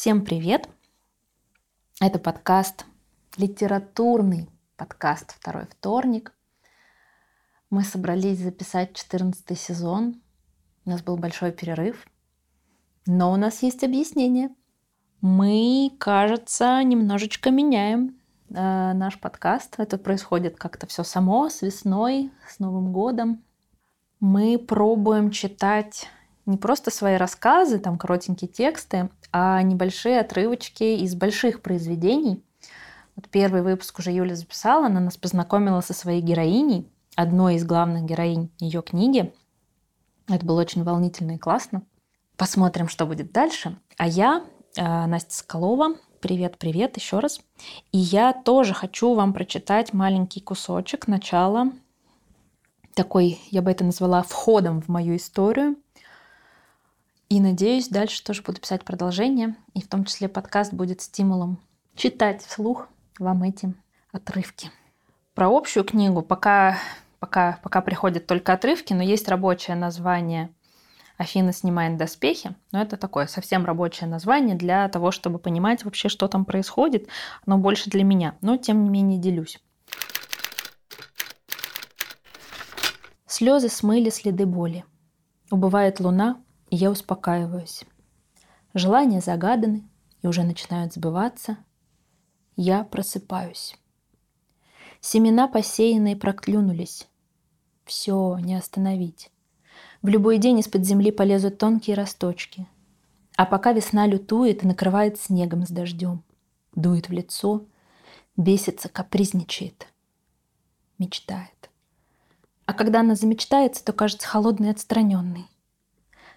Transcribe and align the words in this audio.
Всем 0.00 0.24
привет! 0.24 0.68
Это 2.00 2.20
подкаст, 2.20 2.86
литературный 3.36 4.48
подкаст 4.76 5.32
«Второй 5.32 5.66
вторник». 5.66 6.32
Мы 7.68 7.82
собрались 7.82 8.38
записать 8.38 8.94
14 8.94 9.58
сезон. 9.58 10.22
У 10.84 10.90
нас 10.90 11.02
был 11.02 11.16
большой 11.16 11.50
перерыв. 11.50 12.06
Но 13.06 13.32
у 13.32 13.36
нас 13.36 13.60
есть 13.64 13.82
объяснение. 13.82 14.50
Мы, 15.20 15.90
кажется, 15.98 16.80
немножечко 16.84 17.50
меняем 17.50 18.20
э, 18.50 18.92
наш 18.92 19.18
подкаст. 19.18 19.80
Это 19.80 19.98
происходит 19.98 20.56
как-то 20.56 20.86
все 20.86 21.02
само, 21.02 21.48
с 21.48 21.60
весной, 21.60 22.30
с 22.48 22.60
Новым 22.60 22.92
годом. 22.92 23.42
Мы 24.20 24.60
пробуем 24.60 25.32
читать 25.32 26.08
не 26.48 26.56
просто 26.56 26.90
свои 26.90 27.16
рассказы, 27.16 27.78
там 27.78 27.98
коротенькие 27.98 28.48
тексты, 28.48 29.10
а 29.32 29.62
небольшие 29.62 30.18
отрывочки 30.18 30.82
из 30.82 31.14
больших 31.14 31.60
произведений. 31.60 32.42
Вот 33.16 33.28
первый 33.28 33.62
выпуск 33.62 33.98
уже 33.98 34.10
Юля 34.12 34.34
записала, 34.34 34.86
она 34.86 34.98
нас 34.98 35.16
познакомила 35.18 35.82
со 35.82 35.92
своей 35.92 36.22
героиней, 36.22 36.90
одной 37.14 37.56
из 37.56 37.64
главных 37.64 38.04
героинь 38.04 38.50
ее 38.58 38.80
книги. 38.80 39.32
Это 40.26 40.44
было 40.46 40.60
очень 40.60 40.84
волнительно 40.84 41.32
и 41.32 41.38
классно. 41.38 41.82
Посмотрим, 42.36 42.88
что 42.88 43.06
будет 43.06 43.30
дальше. 43.32 43.76
А 43.98 44.06
я, 44.06 44.44
э, 44.76 45.06
Настя 45.06 45.34
Скалова, 45.34 45.96
привет-привет 46.20 46.96
еще 46.96 47.18
раз. 47.18 47.40
И 47.92 47.98
я 47.98 48.32
тоже 48.32 48.72
хочу 48.72 49.14
вам 49.14 49.34
прочитать 49.34 49.92
маленький 49.92 50.40
кусочек 50.40 51.08
начала, 51.08 51.72
такой, 52.94 53.38
я 53.50 53.62
бы 53.62 53.70
это 53.70 53.84
назвала, 53.84 54.22
входом 54.22 54.80
в 54.80 54.88
мою 54.88 55.16
историю– 55.16 55.76
и 57.28 57.40
надеюсь, 57.40 57.88
дальше 57.88 58.24
тоже 58.24 58.42
буду 58.42 58.60
писать 58.60 58.84
продолжение, 58.84 59.54
и 59.74 59.82
в 59.82 59.88
том 59.88 60.04
числе 60.04 60.28
подкаст 60.28 60.72
будет 60.72 61.02
стимулом 61.02 61.60
читать 61.94 62.42
вслух 62.42 62.88
вам 63.18 63.42
эти 63.42 63.74
отрывки. 64.12 64.70
Про 65.34 65.48
общую 65.48 65.84
книгу 65.84 66.22
пока, 66.22 66.78
пока, 67.18 67.58
пока 67.62 67.80
приходят 67.82 68.26
только 68.26 68.54
отрывки, 68.54 68.94
но 68.94 69.02
есть 69.02 69.28
рабочее 69.28 69.76
название 69.76 70.50
«Афина 71.18 71.52
снимает 71.52 71.96
доспехи». 71.98 72.54
Но 72.72 72.80
это 72.80 72.96
такое 72.96 73.26
совсем 73.26 73.66
рабочее 73.66 74.08
название 74.08 74.56
для 74.56 74.88
того, 74.88 75.10
чтобы 75.10 75.38
понимать 75.38 75.84
вообще, 75.84 76.08
что 76.08 76.28
там 76.28 76.44
происходит. 76.44 77.08
Оно 77.46 77.58
больше 77.58 77.90
для 77.90 78.04
меня, 78.04 78.36
но 78.40 78.56
тем 78.56 78.84
не 78.84 78.90
менее 78.90 79.18
делюсь. 79.18 79.60
Слезы 83.26 83.68
смыли 83.68 84.10
следы 84.10 84.46
боли. 84.46 84.84
Убывает 85.50 86.00
луна, 86.00 86.42
и 86.70 86.76
я 86.76 86.90
успокаиваюсь. 86.90 87.84
Желания 88.74 89.20
загаданы 89.20 89.84
и 90.22 90.26
уже 90.26 90.42
начинают 90.42 90.92
сбываться. 90.92 91.58
Я 92.56 92.84
просыпаюсь. 92.84 93.76
Семена 95.00 95.48
посеянные 95.48 96.16
проклюнулись. 96.16 97.08
Все, 97.84 98.38
не 98.38 98.54
остановить. 98.54 99.30
В 100.02 100.08
любой 100.08 100.38
день 100.38 100.58
из-под 100.58 100.84
земли 100.84 101.10
полезут 101.10 101.58
тонкие 101.58 101.96
росточки. 101.96 102.66
А 103.36 103.46
пока 103.46 103.72
весна 103.72 104.06
лютует 104.06 104.64
и 104.64 104.66
накрывает 104.66 105.18
снегом 105.18 105.64
с 105.64 105.70
дождем, 105.70 106.24
дует 106.74 107.08
в 107.08 107.12
лицо, 107.12 107.64
бесится, 108.36 108.88
капризничает, 108.88 109.86
мечтает. 110.98 111.70
А 112.66 112.74
когда 112.74 113.00
она 113.00 113.14
замечтается, 113.14 113.84
то 113.84 113.92
кажется 113.92 114.26
холодной 114.26 114.68
и 114.68 114.70
отстраненной. 114.72 115.46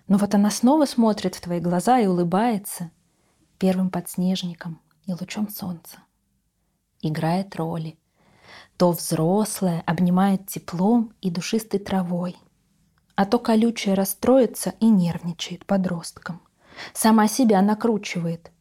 Но 0.07 0.17
вот 0.17 0.33
она 0.35 0.49
снова 0.49 0.85
смотрит 0.85 1.35
в 1.35 1.41
твои 1.41 1.59
глаза 1.59 1.99
и 1.99 2.07
улыбается 2.07 2.91
первым 3.57 3.89
подснежником 3.89 4.81
и 5.05 5.13
лучом 5.13 5.49
солнца. 5.49 5.99
Играет 7.01 7.55
роли. 7.55 7.97
То 8.77 8.91
взрослая 8.91 9.83
обнимает 9.85 10.47
теплом 10.47 11.13
и 11.21 11.29
душистой 11.29 11.79
травой, 11.79 12.35
а 13.15 13.25
то 13.25 13.39
колючая 13.39 13.95
расстроится 13.95 14.73
и 14.79 14.87
нервничает 14.87 15.65
подростком. 15.65 16.41
Сама 16.93 17.27
себя 17.27 17.61
накручивает. 17.61 18.51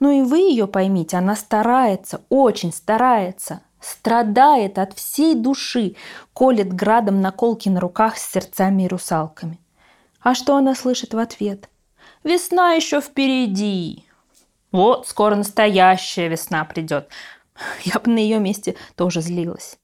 Ну 0.00 0.10
и 0.10 0.22
вы 0.22 0.38
ее 0.38 0.66
поймите, 0.66 1.16
она 1.16 1.36
старается, 1.36 2.22
очень 2.28 2.72
старается, 2.72 3.60
страдает 3.80 4.78
от 4.78 4.94
всей 4.94 5.34
души, 5.34 5.96
колет 6.32 6.72
градом 6.72 7.20
наколки 7.20 7.68
на 7.68 7.80
руках 7.80 8.16
с 8.16 8.32
сердцами 8.32 8.84
и 8.84 8.88
русалками. 8.88 9.60
А 10.24 10.34
что 10.34 10.56
она 10.56 10.74
слышит 10.74 11.12
в 11.12 11.18
ответ? 11.18 11.68
«Весна 12.22 12.72
еще 12.72 13.02
впереди!» 13.02 14.06
Вот, 14.72 15.06
скоро 15.06 15.36
настоящая 15.36 16.28
весна 16.28 16.64
придет. 16.64 17.10
Я 17.84 18.00
бы 18.00 18.10
на 18.10 18.16
ее 18.18 18.38
месте 18.38 18.74
тоже 18.96 19.20
злилась. 19.20 19.78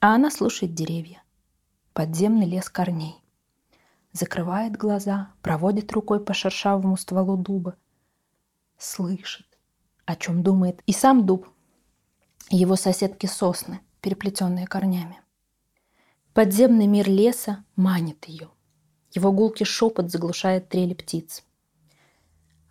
А 0.00 0.16
она 0.16 0.28
слушает 0.28 0.74
деревья. 0.74 1.22
Подземный 1.92 2.46
лес 2.46 2.68
корней. 2.68 3.14
Закрывает 4.10 4.76
глаза, 4.76 5.30
проводит 5.40 5.92
рукой 5.92 6.18
по 6.18 6.34
шершавому 6.34 6.96
стволу 6.96 7.36
дуба. 7.36 7.76
Слышит, 8.76 9.46
о 10.04 10.16
чем 10.16 10.42
думает 10.42 10.82
и 10.86 10.92
сам 10.92 11.24
дуб, 11.24 11.46
и 12.50 12.56
его 12.56 12.74
соседки 12.74 13.26
сосны, 13.26 13.82
переплетенные 14.00 14.66
корнями. 14.66 15.20
Подземный 16.34 16.88
мир 16.88 17.08
леса 17.08 17.64
манит 17.76 18.24
ее– 18.24 18.50
его 19.12 19.32
гулкий 19.32 19.66
шепот 19.66 20.10
заглушает 20.10 20.68
трели 20.68 20.94
птиц. 20.94 21.44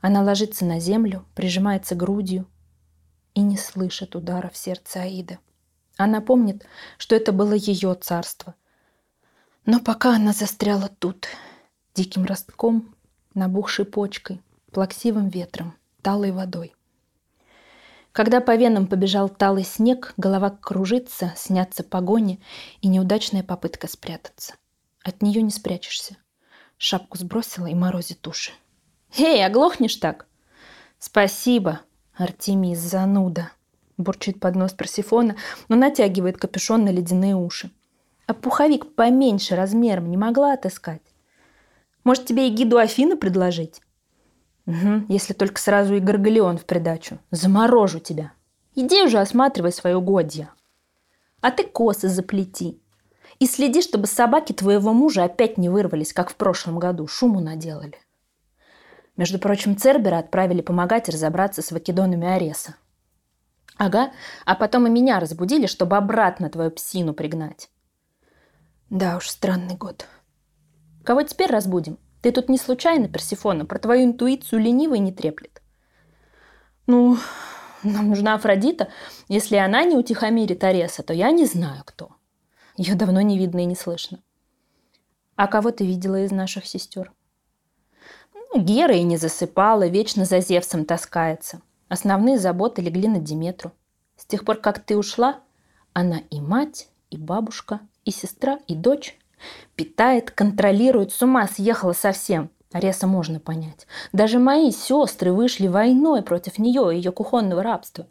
Она 0.02 0.24
ложится 0.24 0.66
на 0.66 0.80
землю, 0.80 1.26
прижимается 1.36 1.96
грудью 1.96 2.48
и 3.34 3.42
не 3.42 3.58
слышит 3.58 4.16
удара 4.16 4.50
в 4.50 4.58
сердце 4.58 5.04
Аида. 5.04 5.40
Она 5.98 6.22
помнит, 6.22 6.66
что 6.98 7.16
это 7.16 7.32
было 7.32 7.54
ее 7.54 7.94
царство. 7.96 8.56
Но 9.66 9.80
пока 9.80 10.16
она 10.16 10.34
застряла 10.34 10.90
тут, 11.00 11.28
диким 11.94 12.26
ростком, 12.26 12.96
набухшей 13.36 13.86
почкой, 13.86 14.42
плаксивым 14.72 15.30
ветром, 15.30 15.76
талой 16.02 16.32
водой. 16.32 16.74
Когда 18.12 18.42
по 18.42 18.56
венам 18.56 18.88
побежал 18.88 19.30
талый 19.30 19.64
снег, 19.64 20.14
голова 20.18 20.50
кружится, 20.50 21.34
снятся 21.38 21.84
погони 21.84 22.42
и 22.82 22.88
неудачная 22.88 23.44
попытка 23.44 23.88
спрятаться. 23.88 24.56
От 25.04 25.22
нее 25.22 25.42
не 25.42 25.52
спрячешься. 25.52 26.18
Шапку 26.84 27.16
сбросила 27.16 27.68
и 27.68 27.76
морозит 27.76 28.28
уши. 28.28 28.54
«Эй, 29.16 29.46
оглохнешь 29.46 29.98
так?» 29.98 30.26
«Спасибо, 30.98 31.82
Артемис, 32.16 32.80
зануда!» 32.80 33.52
Бурчит 33.98 34.40
под 34.40 34.56
нос 34.56 34.74
Персифона, 34.74 35.36
но 35.70 35.76
натягивает 35.76 36.40
капюшон 36.40 36.84
на 36.84 36.90
ледяные 36.90 37.36
уши. 37.36 37.70
«А 38.26 38.34
пуховик 38.34 38.96
поменьше 38.96 39.56
размером 39.56 40.10
не 40.10 40.18
могла 40.18 40.54
отыскать? 40.54 41.04
Может, 42.04 42.26
тебе 42.26 42.48
и 42.48 42.52
гиду 42.52 42.78
Афины 42.78 43.16
предложить?» 43.16 43.80
«Угу, 44.66 45.06
если 45.08 45.34
только 45.34 45.62
сразу 45.62 45.94
и 45.94 46.00
Горгалеон 46.00 46.58
в 46.58 46.66
придачу. 46.66 47.20
Заморожу 47.30 48.00
тебя. 48.00 48.32
Иди 48.74 49.04
уже 49.04 49.20
осматривай 49.20 49.72
свои 49.72 49.94
угодья. 49.94 50.50
А 51.42 51.52
ты 51.52 51.64
косы 51.64 52.10
заплети. 52.10 52.81
И 53.42 53.48
следи, 53.48 53.82
чтобы 53.82 54.06
собаки 54.06 54.54
твоего 54.54 54.94
мужа 54.94 55.24
опять 55.24 55.58
не 55.58 55.68
вырвались, 55.68 56.14
как 56.14 56.30
в 56.30 56.36
прошлом 56.36 56.78
году, 56.78 57.08
шуму 57.08 57.40
наделали. 57.40 57.98
Между 59.18 59.40
прочим, 59.40 59.76
Цербера 59.76 60.20
отправили 60.20 60.62
помогать 60.62 61.10
разобраться 61.10 61.64
с 61.64 61.72
вакедонами 61.72 62.28
Ареса. 62.28 62.76
Ага, 63.78 64.12
а 64.46 64.54
потом 64.54 64.86
и 64.86 64.92
меня 64.92 65.20
разбудили, 65.20 65.66
чтобы 65.66 65.98
обратно 65.98 66.52
твою 66.52 66.70
псину 66.70 67.16
пригнать. 67.16 67.72
Да 68.92 69.18
уж, 69.18 69.28
странный 69.28 69.76
год. 69.76 70.06
Кого 71.04 71.24
теперь 71.24 71.50
разбудим? 71.50 71.98
Ты 72.22 72.32
тут 72.32 72.48
не 72.48 72.60
случайно, 72.60 73.08
Персифона, 73.08 73.66
про 73.66 73.80
твою 73.80 74.04
интуицию 74.04 74.62
ленивый 74.62 75.00
не 75.00 75.12
треплет. 75.12 75.64
Ну, 76.86 77.18
нам 77.82 78.10
нужна 78.10 78.36
Афродита. 78.36 78.90
Если 79.30 79.56
она 79.56 79.84
не 79.84 79.98
утихомирит 79.98 80.64
Ареса, 80.64 81.02
то 81.02 81.12
я 81.12 81.32
не 81.32 81.48
знаю, 81.48 81.82
кто. 81.84 82.21
Ее 82.78 82.96
давно 82.96 83.22
не 83.22 83.38
видно 83.38 83.60
и 83.60 83.66
не 83.66 83.76
слышно. 83.76 84.20
А 85.36 85.48
кого 85.48 85.72
ты 85.72 85.86
видела 85.86 86.24
из 86.24 86.32
наших 86.32 86.66
сестер? 86.66 87.12
Ну, 88.34 88.62
Гера 88.62 88.96
и 88.96 89.04
не 89.04 89.18
засыпала, 89.18 89.88
вечно 89.88 90.26
за 90.26 90.40
Зевсом 90.40 90.86
таскается. 90.86 91.62
Основные 91.88 92.38
заботы 92.38 92.82
легли 92.82 93.08
на 93.08 93.20
Диметру. 93.20 93.72
С 94.18 94.26
тех 94.26 94.46
пор, 94.46 94.58
как 94.58 94.80
ты 94.80 94.98
ушла, 94.98 95.40
она 95.94 96.20
и 96.30 96.40
мать, 96.40 96.90
и 97.10 97.18
бабушка, 97.18 97.82
и 98.06 98.12
сестра, 98.12 98.60
и 98.68 98.76
дочь. 98.76 99.18
Питает, 99.76 100.32
контролирует, 100.32 101.12
с 101.12 101.22
ума 101.22 101.48
съехала 101.48 101.94
совсем. 101.94 102.50
Ареса 102.72 103.08
можно 103.08 103.40
понять. 103.40 103.88
Даже 104.14 104.40
мои 104.40 104.72
сестры 104.72 105.34
вышли 105.34 105.68
войной 105.68 106.22
против 106.22 106.58
нее 106.58 106.94
и 106.94 106.98
ее 106.98 107.12
кухонного 107.12 107.64
рабства. 107.64 108.08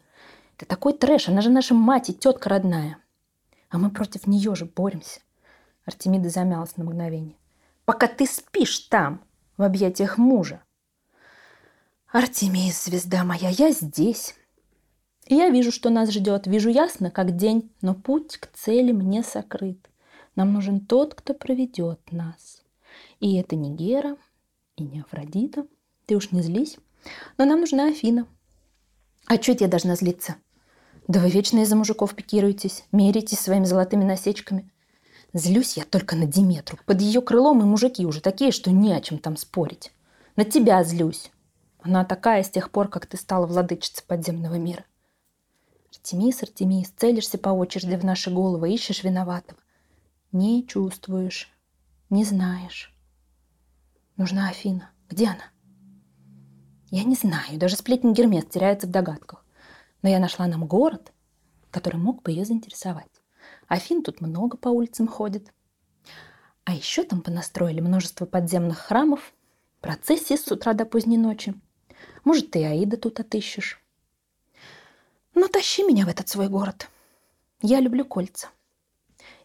Это 0.57 0.65
такой 0.67 0.93
трэш, 0.93 1.29
она 1.29 1.41
же 1.41 1.49
наша 1.49 1.73
мать 1.73 2.09
и 2.09 2.13
тетка 2.13 2.49
родная. 2.49 2.97
А 3.71 3.77
мы 3.77 3.89
против 3.89 4.27
нее 4.27 4.53
же 4.53 4.65
боремся. 4.65 5.21
Артемида 5.85 6.29
замялась 6.29 6.77
на 6.77 6.83
мгновение. 6.83 7.37
Пока 7.85 8.07
ты 8.07 8.27
спишь 8.27 8.79
там, 8.81 9.23
в 9.57 9.63
объятиях 9.63 10.17
мужа. 10.17 10.61
Артемис, 12.11 12.83
звезда 12.83 13.23
моя, 13.23 13.49
я 13.49 13.71
здесь. 13.71 14.35
И 15.25 15.35
я 15.35 15.49
вижу, 15.49 15.71
что 15.71 15.89
нас 15.89 16.11
ждет. 16.11 16.47
Вижу 16.47 16.69
ясно, 16.69 17.09
как 17.09 17.37
день, 17.37 17.71
но 17.81 17.95
путь 17.95 18.37
к 18.37 18.47
цели 18.47 18.91
мне 18.91 19.23
сокрыт. 19.23 19.89
Нам 20.35 20.51
нужен 20.51 20.81
тот, 20.81 21.15
кто 21.15 21.33
проведет 21.33 22.11
нас. 22.11 22.63
И 23.21 23.35
это 23.37 23.55
не 23.55 23.73
Гера, 23.73 24.17
и 24.75 24.83
не 24.83 24.99
Афродита. 24.99 25.65
Ты 26.05 26.17
уж 26.17 26.31
не 26.31 26.41
злись. 26.41 26.77
Но 27.37 27.45
нам 27.45 27.61
нужна 27.61 27.87
Афина. 27.87 28.27
А 29.27 29.41
что 29.41 29.53
я 29.53 29.69
должна 29.69 29.95
злиться? 29.95 30.35
Да 31.11 31.19
вы 31.19 31.29
вечно 31.29 31.59
из-за 31.59 31.75
мужиков 31.75 32.15
пикируетесь, 32.15 32.85
меритесь 32.93 33.39
своими 33.39 33.65
золотыми 33.65 34.05
насечками. 34.05 34.71
Злюсь 35.33 35.75
я 35.75 35.83
только 35.83 36.15
на 36.15 36.25
Диметру. 36.25 36.79
Под 36.85 37.01
ее 37.01 37.21
крылом 37.21 37.59
и 37.59 37.65
мужики 37.65 38.05
уже 38.05 38.21
такие, 38.21 38.53
что 38.53 38.71
не 38.71 38.93
о 38.93 39.01
чем 39.01 39.19
там 39.19 39.35
спорить. 39.35 39.91
На 40.37 40.45
тебя 40.45 40.81
злюсь. 40.85 41.29
Она 41.81 42.05
такая 42.05 42.43
с 42.43 42.49
тех 42.49 42.71
пор, 42.71 42.87
как 42.87 43.07
ты 43.07 43.17
стала 43.17 43.45
владычицей 43.45 44.05
подземного 44.07 44.55
мира. 44.55 44.85
Артемис, 45.89 46.43
Артемис, 46.43 46.93
целишься 46.95 47.37
по 47.37 47.49
очереди 47.49 47.97
в 47.97 48.05
наши 48.05 48.31
головы, 48.31 48.71
ищешь 48.71 49.03
виноватого. 49.03 49.59
Не 50.31 50.65
чувствуешь, 50.65 51.51
не 52.09 52.23
знаешь. 52.23 52.95
Нужна 54.15 54.47
Афина. 54.47 54.91
Где 55.09 55.25
она? 55.25 55.43
Я 56.89 57.03
не 57.03 57.15
знаю, 57.15 57.57
даже 57.59 57.75
сплетни 57.75 58.13
Гермес 58.13 58.45
теряется 58.45 58.87
в 58.87 58.91
догадках. 58.91 59.40
Но 60.01 60.09
я 60.09 60.19
нашла 60.19 60.47
нам 60.47 60.65
город, 60.65 61.11
который 61.69 61.97
мог 61.97 62.23
бы 62.23 62.31
ее 62.31 62.45
заинтересовать. 62.45 63.21
Афин 63.67 64.03
тут 64.03 64.21
много 64.21 64.57
по 64.57 64.69
улицам 64.69 65.07
ходит. 65.07 65.53
А 66.63 66.73
еще 66.73 67.03
там 67.03 67.21
понастроили 67.21 67.79
множество 67.81 68.25
подземных 68.25 68.77
храмов, 68.77 69.33
процессии 69.79 70.35
с 70.35 70.51
утра 70.51 70.73
до 70.73 70.85
поздней 70.85 71.17
ночи. 71.17 71.53
Может, 72.23 72.51
ты 72.51 72.63
Аида 72.65 72.97
тут 72.97 73.19
отыщешь. 73.19 73.81
Ну, 75.33 75.47
тащи 75.47 75.83
меня 75.83 76.05
в 76.05 76.09
этот 76.09 76.27
свой 76.27 76.49
город. 76.49 76.89
Я 77.61 77.79
люблю 77.79 78.05
кольца. 78.05 78.49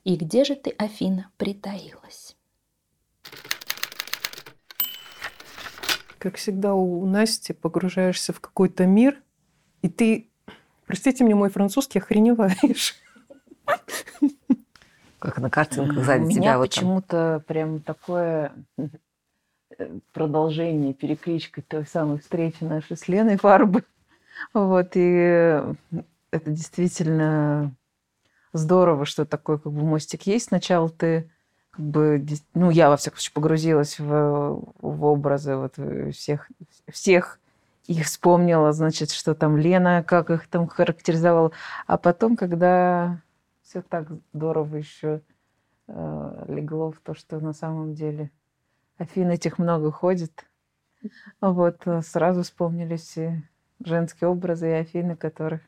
И 0.05 0.17
где 0.17 0.45
же 0.45 0.55
ты, 0.57 0.71
Афина, 0.71 1.31
притаилась? 1.37 2.37
Как 6.19 6.37
всегда 6.37 6.75
у 6.75 7.05
Насти 7.07 7.53
погружаешься 7.53 8.33
в 8.33 8.41
какой-то 8.41 8.87
мир, 8.87 9.23
и 9.83 9.89
ты, 9.89 10.31
простите 10.87 11.25
мне 11.25 11.35
мой 11.35 11.51
французский, 11.51 11.99
охреневаешь. 11.99 12.95
Как 15.19 15.39
на 15.39 15.51
картинках 15.51 16.05
сзади 16.05 16.25
У 16.25 16.31
тебя. 16.31 16.41
меня 16.41 16.59
вот 16.59 16.71
почему-то 16.71 17.43
прям 17.47 17.81
такое 17.81 18.53
э, 18.79 19.99
продолжение, 20.13 20.95
перекличка 20.95 21.63
той 21.63 21.87
самой 21.87 22.19
встречи 22.19 22.63
нашей 22.63 22.97
с 22.97 23.09
Леной 23.09 23.37
Фарбы. 23.37 23.85
Вот, 24.53 24.91
и 24.95 25.01
э, 25.01 25.75
это 26.31 26.51
действительно 26.51 27.75
здорово, 28.53 29.05
что 29.05 29.25
такой 29.25 29.59
как 29.59 29.73
бы 29.73 29.83
мостик 29.83 30.23
есть. 30.23 30.47
Сначала 30.47 30.89
ты 30.89 31.31
как 31.71 31.85
бы, 31.85 32.25
ну, 32.55 32.71
я, 32.71 32.89
во 32.89 32.97
всяком 32.97 33.19
случае, 33.19 33.35
погрузилась 33.35 33.99
в, 33.99 34.63
в 34.81 35.05
образы 35.05 35.57
вот 35.57 35.75
э, 35.79 36.11
всех, 36.11 36.49
всех 36.91 37.41
и 37.87 38.03
вспомнила, 38.03 38.73
значит, 38.73 39.11
что 39.11 39.35
там 39.35 39.57
Лена, 39.57 40.03
как 40.03 40.31
их 40.31 40.49
там 40.49 40.67
характеризовала. 40.67 41.53
А 41.87 41.99
потом, 41.99 42.37
когда 42.37 43.23
все 43.63 43.83
так 43.83 44.09
здорово 44.33 44.77
еще 44.77 45.23
э, 45.87 46.45
легло 46.49 46.91
в 46.91 46.99
то, 46.99 47.15
что 47.15 47.39
на 47.41 47.53
самом 47.53 47.95
деле 47.95 48.31
Афин 48.99 49.31
этих 49.31 49.59
много 49.59 49.93
ходит, 49.93 50.47
вот, 51.41 51.87
э, 51.87 52.03
сразу 52.03 52.43
вспомнились 52.43 53.03
все 53.03 53.43
женские 53.85 54.29
образы 54.29 54.69
и 54.69 54.73
Афины, 54.73 55.17
которых 55.17 55.61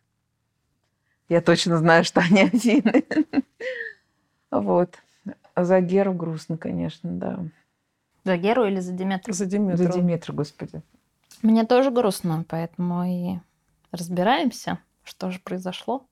я 1.29 1.43
точно 1.43 1.77
знаю, 1.77 2.05
что 2.05 2.21
они 2.21 2.43
Афины. 2.43 3.05
Вот. 4.51 4.99
За 5.55 5.81
Геру 5.83 6.15
грустно, 6.15 6.57
конечно, 6.57 7.11
да. 7.11 7.45
За 8.25 8.39
Геру 8.39 8.65
или 8.65 8.81
за 8.81 8.95
Диметру? 8.95 9.35
За 9.35 9.45
За 9.45 9.93
Диметру. 9.93 10.33
Господи. 10.33 10.83
Мне 11.43 11.65
тоже 11.65 11.91
грустно, 11.91 12.45
поэтому 12.49 13.05
и 13.05 13.39
разбираемся, 13.93 14.79
что 15.05 15.31
же 15.31 15.39
произошло. 15.39 16.07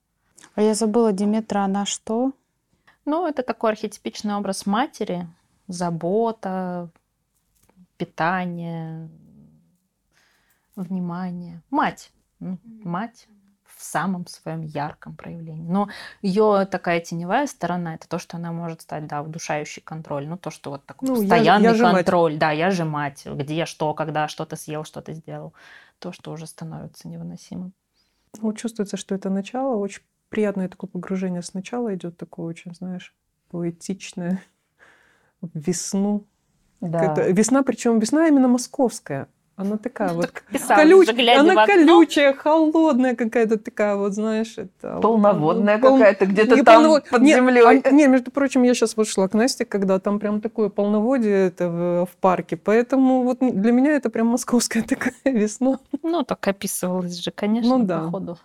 А 0.55 0.62
я 0.62 0.75
забыла, 0.75 1.12
Диметра, 1.12 1.61
она 1.61 1.84
что? 1.84 2.32
Ну, 3.05 3.26
это 3.26 3.43
такой 3.43 3.70
архетипичный 3.70 4.34
образ 4.34 4.67
матери, 4.67 5.26
забота, 5.69 6.90
питание, 7.96 9.08
внимание. 10.76 11.62
Мать. 11.70 12.12
Мать 12.38 13.29
в 13.76 13.82
самом 13.84 14.26
своем 14.26 14.62
ярком 14.62 15.14
проявлении. 15.14 15.69
Но 15.70 15.88
ее 16.23 16.67
такая 16.70 17.00
теневая 17.00 17.46
сторона 17.46 17.94
это 17.94 18.08
то, 18.08 18.19
что 18.19 18.38
она 18.38 18.50
может 18.50 18.81
стать, 18.82 19.06
да, 19.06 19.23
удушающий 19.23 19.82
контроль. 19.82 20.26
Ну, 20.26 20.38
то, 20.38 20.50
что 20.50 20.70
вот 20.70 20.87
такой 20.87 21.08
Ну, 21.08 21.14
я- 21.17 21.20
постоянный 21.20 21.76
я 21.76 21.82
мать. 21.84 21.94
контроль. 22.06 22.37
Да, 22.38 22.50
я 22.52 22.70
же 22.70 22.84
мать. 22.87 23.23
Где, 23.26 23.67
что, 23.67 23.93
когда, 23.93 24.28
что 24.28 24.46
ты 24.46 24.56
съел, 24.56 24.84
что 24.84 25.02
ты 25.02 25.12
сделал. 25.12 25.52
То, 25.99 26.12
что 26.12 26.32
уже 26.32 26.46
становится 26.46 27.06
невыносимым. 27.08 27.73
Вот 28.38 28.56
чувствуется, 28.56 28.96
что 28.96 29.14
это 29.14 29.28
начало. 29.31 29.76
Очень 29.76 30.02
приятное 30.31 30.69
такое 30.69 30.88
погружение 30.88 31.43
сначала 31.43 31.94
идет, 31.94 32.17
такое 32.17 32.46
очень, 32.46 32.75
знаешь, 32.75 33.14
поэтичное. 33.50 34.43
В 35.43 35.50
весну. 35.67 36.25
Да. 36.81 37.14
Весна, 37.29 37.62
причем 37.62 37.99
весна 37.99 38.26
именно 38.29 38.49
московская. 38.49 39.29
Она 39.56 39.79
такая 39.79 40.12
вот 40.12 40.31
Писала, 40.53 40.81
колюч- 40.81 41.08
она 41.38 41.64
колючая, 41.64 42.35
холодная 42.35 43.14
какая-то 43.17 43.56
такая 43.58 43.97
вот, 43.97 44.12
знаешь, 44.12 44.55
это 44.58 44.99
Полноводная 45.00 45.79
пол- 45.79 45.97
какая-то 45.97 46.26
где-то 46.26 46.62
там 46.62 46.82
полновод- 46.85 47.08
под 47.08 47.23
не, 47.23 47.32
землей. 47.35 47.62
а- 47.82 47.91
не, 47.91 48.06
между 48.06 48.31
прочим, 48.31 48.64
я 48.64 48.75
сейчас 48.75 48.99
вот 48.99 49.08
шла 49.08 49.29
к 49.29 49.32
Насте, 49.35 49.64
когда 49.64 49.99
там 49.99 50.19
прям 50.19 50.43
такое 50.43 50.69
полноводие 50.69 51.47
это 51.47 51.70
в, 51.70 52.05
в 52.06 52.17
парке, 52.20 52.58
поэтому 52.58 53.23
вот 53.23 53.38
для 53.41 53.73
меня 53.73 53.93
это 53.97 54.11
прям 54.11 54.26
московская 54.26 54.82
такая 54.88 55.14
весна. 55.25 55.79
Ну, 56.03 56.23
так 56.23 56.47
описывалось 56.47 57.17
же, 57.17 57.31
конечно, 57.31 57.79
Ну 57.79 57.85
да. 57.85 58.00
походу. 58.00 58.38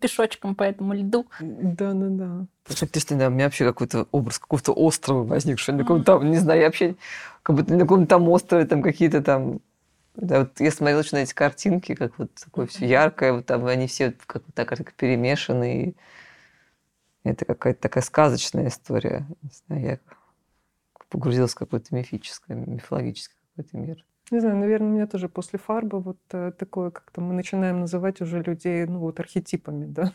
Пешочком 0.00 0.54
по 0.54 0.62
этому 0.62 0.94
льду. 0.94 1.26
Да, 1.40 1.92
да, 1.92 2.06
да. 2.08 2.46
Слушай, 2.68 2.86
ты 2.88 3.00
что, 3.00 3.16
да, 3.16 3.26
у 3.26 3.30
меня 3.30 3.46
вообще 3.46 3.64
какой-то 3.64 4.06
образ 4.12 4.38
какого-то 4.38 4.72
острова 4.72 5.24
возник, 5.24 5.58
что 5.58 5.72
на 5.72 5.78
каком-то 5.78 6.04
там, 6.04 6.30
не 6.30 6.36
знаю, 6.38 6.60
я 6.60 6.66
вообще 6.66 6.94
как 7.42 7.56
будто 7.56 7.72
на 7.74 7.80
каком-то 7.80 8.06
там 8.06 8.28
острове 8.28 8.64
там 8.64 8.80
какие-то 8.80 9.20
там... 9.22 9.58
Да, 10.14 10.40
вот 10.40 10.60
я 10.60 10.70
смотрела 10.70 11.02
на 11.12 11.18
эти 11.18 11.32
картинки, 11.32 11.94
как 11.94 12.18
вот 12.18 12.34
такое 12.34 12.66
все 12.66 12.86
яркое, 12.86 13.32
вот 13.32 13.46
там 13.46 13.64
они 13.66 13.86
все 13.86 14.12
как 14.26 14.42
вот 14.46 14.54
так, 14.54 14.76
так 14.76 14.92
перемешаны. 14.92 15.84
И 15.84 15.96
это 17.24 17.44
какая-то 17.44 17.80
такая 17.80 18.04
сказочная 18.04 18.68
история. 18.68 19.26
Не 19.42 19.50
знаю, 19.66 19.82
я 19.82 19.98
погрузилась 21.08 21.52
в 21.52 21.56
какой-то 21.56 21.94
мифический, 21.94 22.54
мифологический 22.54 23.36
какой-то 23.54 23.76
мир. 23.76 24.04
Не 24.30 24.40
знаю, 24.40 24.56
наверное, 24.56 24.88
у 24.88 24.92
меня 24.92 25.06
тоже 25.06 25.28
после 25.28 25.58
фарбы 25.58 26.00
вот 26.00 26.18
э, 26.32 26.52
такое 26.58 26.90
как-то 26.90 27.20
мы 27.20 27.34
начинаем 27.34 27.80
называть 27.80 28.20
уже 28.20 28.42
людей, 28.42 28.86
ну 28.86 28.98
вот 28.98 29.20
архетипами, 29.20 29.84
да. 29.84 30.14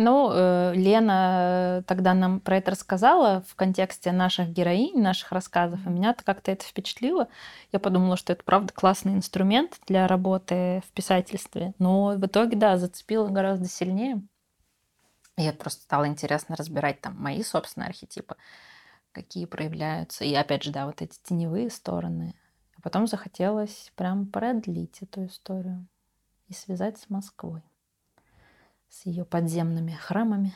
Ну, 0.00 0.30
э, 0.32 0.74
Лена 0.76 1.82
тогда 1.88 2.14
нам 2.14 2.38
про 2.38 2.58
это 2.58 2.70
рассказала 2.70 3.42
в 3.48 3.56
контексте 3.56 4.12
наших 4.12 4.50
героинь, 4.50 5.02
наших 5.02 5.32
рассказов, 5.32 5.84
и 5.84 5.90
меня 5.90 6.14
как-то 6.14 6.52
это 6.52 6.64
впечатлило. 6.64 7.26
Я 7.72 7.80
подумала, 7.80 8.16
что 8.16 8.32
это 8.32 8.44
правда 8.44 8.72
классный 8.72 9.14
инструмент 9.14 9.80
для 9.88 10.06
работы 10.06 10.84
в 10.86 10.92
писательстве, 10.92 11.74
но 11.80 12.10
в 12.10 12.24
итоге, 12.24 12.56
да, 12.56 12.78
зацепило 12.78 13.26
гораздо 13.26 13.66
сильнее. 13.68 14.22
И 15.36 15.50
просто 15.50 15.82
стало 15.82 16.06
интересно 16.06 16.54
разбирать 16.54 17.00
там 17.00 17.20
мои 17.20 17.42
собственные 17.42 17.88
архетипы, 17.88 18.36
какие 19.10 19.46
проявляются. 19.46 20.24
И 20.24 20.32
опять 20.32 20.62
же, 20.62 20.70
да, 20.70 20.86
вот 20.86 21.02
эти 21.02 21.18
теневые 21.24 21.70
стороны. 21.70 22.36
А 22.76 22.82
потом 22.82 23.08
захотелось 23.08 23.90
прям 23.96 24.26
продлить 24.26 25.02
эту 25.02 25.26
историю 25.26 25.88
и 26.46 26.54
связать 26.54 26.98
с 26.98 27.10
Москвой, 27.10 27.62
с 28.88 29.06
ее 29.06 29.24
подземными 29.24 29.92
храмами. 29.92 30.52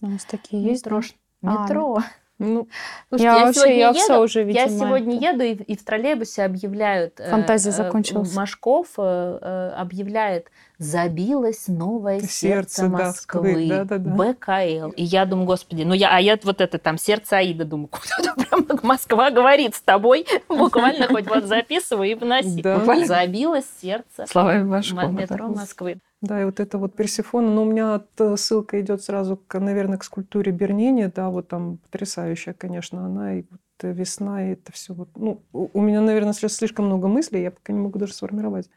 У 0.00 0.06
нас 0.08 0.24
такие 0.24 0.62
есть, 0.62 0.84
да? 0.84 0.96
Метро. 0.96 1.08
А, 1.42 1.62
Метро. 1.64 2.02
Ну, 2.40 2.68
Слушайте, 3.08 3.24
Я 3.24 3.44
вообще, 3.46 3.60
сегодня 3.60 3.76
я 3.78 3.88
еду, 3.88 3.98
все 3.98 4.20
уже, 4.22 4.38
я 4.42 4.44
видимо, 4.66 4.68
сегодня 4.86 5.16
это- 5.16 5.26
еду, 5.26 5.42
и, 5.42 5.72
и 5.72 5.76
в 5.76 5.84
троллейбусе 5.84 6.44
объявляют... 6.44 7.18
э, 7.18 7.30
Фантазия 7.30 7.70
э, 7.70 7.72
закончилась. 7.72 8.32
Машков 8.32 8.90
э, 8.96 9.38
э, 9.42 9.70
объявляет, 9.76 10.46
забилось 10.78 11.66
новое 11.66 12.20
сердце, 12.20 12.32
Сердце, 12.32 12.82
да, 12.82 12.88
Москвы, 13.06 13.42
Москвы, 13.42 13.68
да-да-да. 13.68 14.10
БКЛ. 14.10 14.90
И 14.90 15.02
я 15.02 15.26
думаю, 15.26 15.46
господи, 15.46 15.82
ну 15.82 15.94
я, 15.94 16.16
а 16.16 16.20
я 16.20 16.38
вот 16.44 16.60
это 16.60 16.78
там, 16.78 16.96
сердце 16.96 17.38
Аида, 17.38 17.64
думаю, 17.64 17.88
куда 17.88 18.34
прям 18.34 18.66
Москва 18.84 19.32
говорит 19.32 19.74
с 19.74 19.80
тобой, 19.82 20.24
буквально 20.48 21.08
хоть 21.08 21.26
вот 21.26 21.42
записывай 21.42 22.12
и 22.12 22.14
вноси. 22.14 22.62
Да. 22.62 23.04
Забилось 23.04 23.66
сердце 23.82 24.26
Словами 24.28 24.62
Машкова. 24.62 25.08
метро 25.08 25.48
Москвы. 25.48 25.98
Да, 26.20 26.40
и 26.42 26.44
вот 26.44 26.58
это 26.58 26.78
вот 26.78 26.96
Персифона, 26.96 27.48
но 27.48 27.62
у 27.62 27.64
меня 27.64 28.02
ссылка 28.36 28.80
идет 28.80 29.02
сразу, 29.02 29.36
к, 29.36 29.60
наверное, 29.60 29.98
к 29.98 30.04
скульптуре 30.04 30.50
Бернини, 30.50 31.06
да, 31.14 31.30
вот 31.30 31.46
там 31.48 31.78
потрясающая, 31.78 32.54
конечно, 32.54 33.06
она, 33.06 33.34
и 33.34 33.44
вот 33.48 33.60
э, 33.82 33.92
весна, 33.92 34.48
и 34.48 34.52
это 34.54 34.72
все 34.72 34.94
вот, 34.94 35.08
ну, 35.16 35.42
у 35.52 35.80
меня, 35.80 36.00
наверное, 36.00 36.32
слишком 36.32 36.86
много 36.86 37.06
мыслей, 37.06 37.42
я 37.42 37.52
пока 37.52 37.72
не 37.72 37.78
могу 37.78 38.00
даже 38.00 38.14
сформировать 38.14 38.68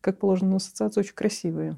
как 0.00 0.18
положено, 0.18 0.50
но 0.50 0.56
ассоциации 0.56 1.00
очень 1.00 1.14
красивые. 1.14 1.76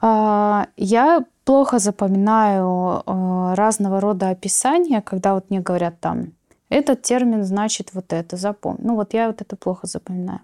А, 0.00 0.68
Я 0.76 1.24
плохо 1.44 1.78
запоминаю 1.78 3.02
э, 3.06 3.54
разного 3.54 4.00
рода 4.00 4.30
описания, 4.30 5.02
когда 5.02 5.34
вот 5.34 5.50
мне 5.50 5.60
говорят 5.60 6.00
там, 6.00 6.32
этот 6.68 7.02
термин 7.02 7.44
значит 7.44 7.94
вот 7.94 8.12
это, 8.12 8.36
запомни. 8.36 8.80
Ну 8.82 8.94
вот 8.96 9.14
я 9.14 9.28
вот 9.28 9.40
это 9.40 9.56
плохо 9.56 9.86
запоминаю. 9.86 10.40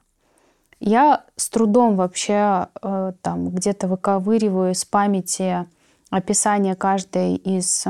Я 0.80 1.24
с 1.36 1.48
трудом 1.50 1.96
вообще 1.96 2.68
э, 2.82 3.12
там 3.20 3.50
где-то 3.50 3.86
выковыриваю 3.86 4.72
из 4.72 4.84
памяти 4.84 5.66
описание 6.10 6.74
каждой 6.74 7.36
из 7.36 7.86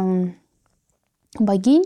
богинь. 1.38 1.84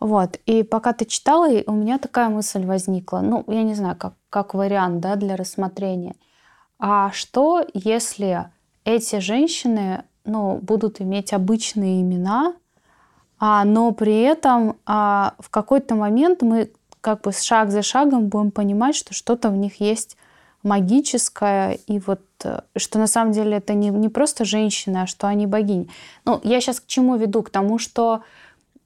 Вот. 0.00 0.38
И 0.46 0.62
пока 0.64 0.92
ты 0.92 1.04
читала, 1.04 1.48
у 1.66 1.72
меня 1.72 1.98
такая 1.98 2.28
мысль 2.28 2.64
возникла. 2.66 3.18
Ну, 3.18 3.44
я 3.46 3.62
не 3.62 3.74
знаю, 3.74 3.96
как, 3.96 4.14
как 4.30 4.54
вариант 4.54 5.00
да, 5.00 5.14
для 5.16 5.36
рассмотрения. 5.36 6.16
А 6.78 7.12
что, 7.12 7.64
если 7.74 8.50
эти 8.84 9.20
женщины 9.20 10.02
ну, 10.24 10.58
будут 10.60 11.00
иметь 11.00 11.32
обычные 11.32 12.00
имена, 12.02 12.54
а, 13.38 13.64
но 13.64 13.92
при 13.92 14.20
этом 14.22 14.76
а, 14.86 15.34
в 15.38 15.50
какой-то 15.50 15.94
момент 15.94 16.42
мы 16.42 16.72
как 17.00 17.22
бы 17.22 17.32
шаг 17.32 17.70
за 17.70 17.82
шагом 17.82 18.28
будем 18.28 18.50
понимать, 18.50 18.96
что 18.96 19.14
что-то 19.14 19.50
в 19.50 19.56
них 19.56 19.80
есть 19.80 20.16
магическое, 20.62 21.78
и 21.86 21.98
вот 21.98 22.20
э, 22.44 22.60
что 22.76 22.98
на 22.98 23.06
самом 23.06 23.32
деле 23.32 23.56
это 23.56 23.74
не, 23.74 23.88
не 23.88 24.08
просто 24.08 24.44
женщины, 24.44 24.98
а 24.98 25.06
что 25.06 25.26
они 25.26 25.46
богини. 25.46 25.88
Ну, 26.24 26.40
я 26.44 26.60
сейчас 26.60 26.80
к 26.80 26.86
чему 26.86 27.16
веду? 27.16 27.42
К 27.42 27.50
тому, 27.50 27.78
что 27.78 28.22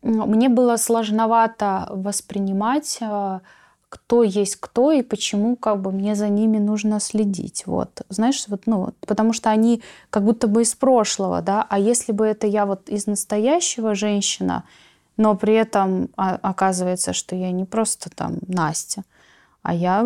мне 0.03 0.49
было 0.49 0.77
сложновато 0.77 1.89
воспринимать, 1.91 2.99
э, 3.01 3.41
кто 3.89 4.23
есть 4.23 4.57
кто 4.57 4.93
и 4.93 5.03
почему 5.03 5.57
как 5.57 5.81
бы 5.81 5.93
мне 5.93 6.15
за 6.15 6.29
ними 6.29 6.59
нужно 6.59 7.01
следить. 7.01 7.67
Вот. 7.67 8.03
Знаешь, 8.09 8.45
вот, 8.49 8.63
ну, 8.67 8.93
потому 9.07 9.33
что 9.33 9.51
они 9.51 9.83
как 10.11 10.25
будто 10.25 10.49
бы 10.49 10.63
из 10.63 10.75
прошлого, 10.75 11.41
да, 11.41 11.67
а 11.69 11.79
если 11.79 12.13
бы 12.13 12.27
это 12.27 12.47
я 12.47 12.67
вот 12.67 12.89
из 12.89 13.07
настоящего 13.07 13.95
женщина, 13.95 14.65
но 15.17 15.35
при 15.35 15.55
этом 15.55 16.11
а, 16.17 16.39
оказывается, 16.43 17.13
что 17.13 17.37
я 17.37 17.51
не 17.53 17.65
просто 17.65 18.11
там 18.11 18.39
Настя, 18.49 19.03
а 19.63 19.75
я 19.75 20.05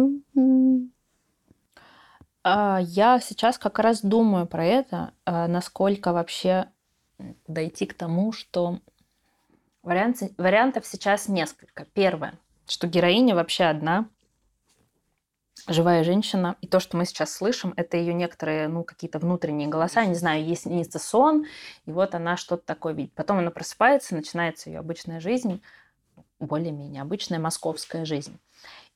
Я 2.44 3.20
сейчас 3.22 3.58
как 3.58 3.78
раз 3.78 4.00
думаю 4.00 4.46
про 4.46 4.64
это, 4.64 5.12
а, 5.26 5.46
насколько 5.46 6.12
вообще 6.12 6.68
дойти 7.46 7.84
к 7.86 7.94
тому, 7.94 8.32
что 8.32 8.80
варианты, 9.82 10.32
вариантов 10.38 10.86
сейчас 10.86 11.28
несколько. 11.28 11.84
Первое, 11.92 12.38
что 12.66 12.86
героиня 12.86 13.34
вообще 13.34 13.64
одна, 13.64 14.08
живая 15.68 16.04
женщина, 16.04 16.56
и 16.60 16.66
то, 16.66 16.80
что 16.80 16.96
мы 16.96 17.04
сейчас 17.04 17.32
слышим, 17.32 17.74
это 17.76 17.96
ее 17.96 18.14
некоторые, 18.14 18.68
ну, 18.68 18.84
какие-то 18.84 19.18
внутренние 19.18 19.68
голоса, 19.68 20.04
не 20.06 20.14
знаю, 20.14 20.44
есть 20.44 20.62
снится 20.62 20.98
сон, 20.98 21.44
и 21.84 21.92
вот 21.92 22.14
она 22.14 22.36
что-то 22.36 22.64
такое 22.64 22.94
видит. 22.94 23.12
Потом 23.14 23.38
она 23.38 23.50
просыпается, 23.50 24.14
начинается 24.14 24.70
ее 24.70 24.78
обычная 24.78 25.20
жизнь, 25.20 25.62
более-менее 26.38 27.02
обычная 27.02 27.38
московская 27.38 28.04
жизнь. 28.04 28.38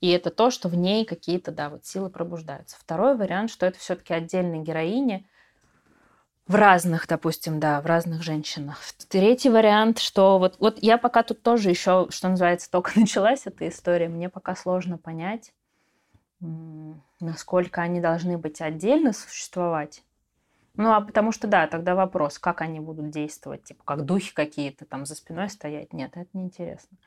И 0.04 0.08
это 0.08 0.28
то, 0.28 0.50
что 0.50 0.68
в 0.68 0.74
ней 0.74 1.06
какие-то, 1.06 1.50
да, 1.50 1.70
вот 1.70 1.86
силы 1.86 2.10
пробуждаются. 2.10 2.76
Второй 2.78 3.16
вариант, 3.16 3.50
что 3.50 3.64
это 3.64 3.78
все-таки 3.78 4.12
отдельные 4.12 4.60
героини 4.60 5.26
в 6.46 6.56
разных, 6.56 7.08
допустим, 7.08 7.58
да, 7.58 7.80
в 7.80 7.86
разных 7.86 8.22
женщинах. 8.22 8.76
Третий 9.08 9.48
вариант, 9.48 10.00
что 10.00 10.38
вот, 10.38 10.56
вот 10.58 10.76
я 10.82 10.98
пока 10.98 11.22
тут 11.22 11.42
тоже 11.42 11.70
еще, 11.70 12.08
что 12.10 12.28
называется, 12.28 12.70
только 12.70 12.92
началась 13.00 13.46
эта 13.46 13.66
история, 13.66 14.08
мне 14.08 14.28
пока 14.28 14.54
сложно 14.54 14.98
понять, 14.98 15.54
насколько 17.18 17.80
они 17.80 18.02
должны 18.02 18.36
быть 18.36 18.60
отдельно 18.60 19.14
существовать. 19.14 20.02
Ну, 20.74 20.92
а 20.92 21.00
потому 21.00 21.32
что, 21.32 21.46
да, 21.46 21.66
тогда 21.66 21.94
вопрос, 21.94 22.38
как 22.38 22.60
они 22.60 22.78
будут 22.78 23.08
действовать, 23.08 23.64
типа, 23.64 23.82
как 23.86 24.04
духи 24.04 24.34
какие-то 24.34 24.84
там 24.84 25.06
за 25.06 25.14
спиной 25.14 25.48
стоять. 25.48 25.94
Нет, 25.94 26.10
это 26.14 26.28
неинтересно. 26.34 26.98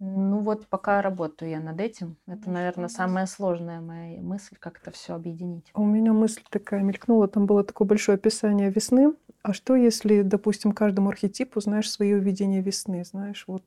Ну 0.00 0.38
вот 0.40 0.66
пока 0.68 1.02
работаю 1.02 1.50
я 1.50 1.60
над 1.60 1.80
этим. 1.80 2.16
Это, 2.26 2.50
наверное, 2.50 2.88
самая 2.88 3.26
сложная 3.26 3.80
моя 3.80 4.20
мысль, 4.22 4.56
как 4.58 4.78
это 4.80 4.92
все 4.92 5.14
объединить. 5.14 5.70
А 5.74 5.80
У 5.80 5.84
меня 5.84 6.12
мысль 6.12 6.42
такая 6.50 6.82
мелькнула, 6.82 7.26
там 7.26 7.46
было 7.46 7.64
такое 7.64 7.86
большое 7.88 8.16
описание 8.16 8.70
весны. 8.70 9.14
А 9.42 9.52
что 9.52 9.74
если, 9.74 10.22
допустим, 10.22 10.72
каждому 10.72 11.08
архетипу 11.08 11.60
знаешь 11.60 11.90
свое 11.90 12.18
видение 12.20 12.60
весны, 12.60 13.04
знаешь, 13.04 13.44
вот 13.48 13.62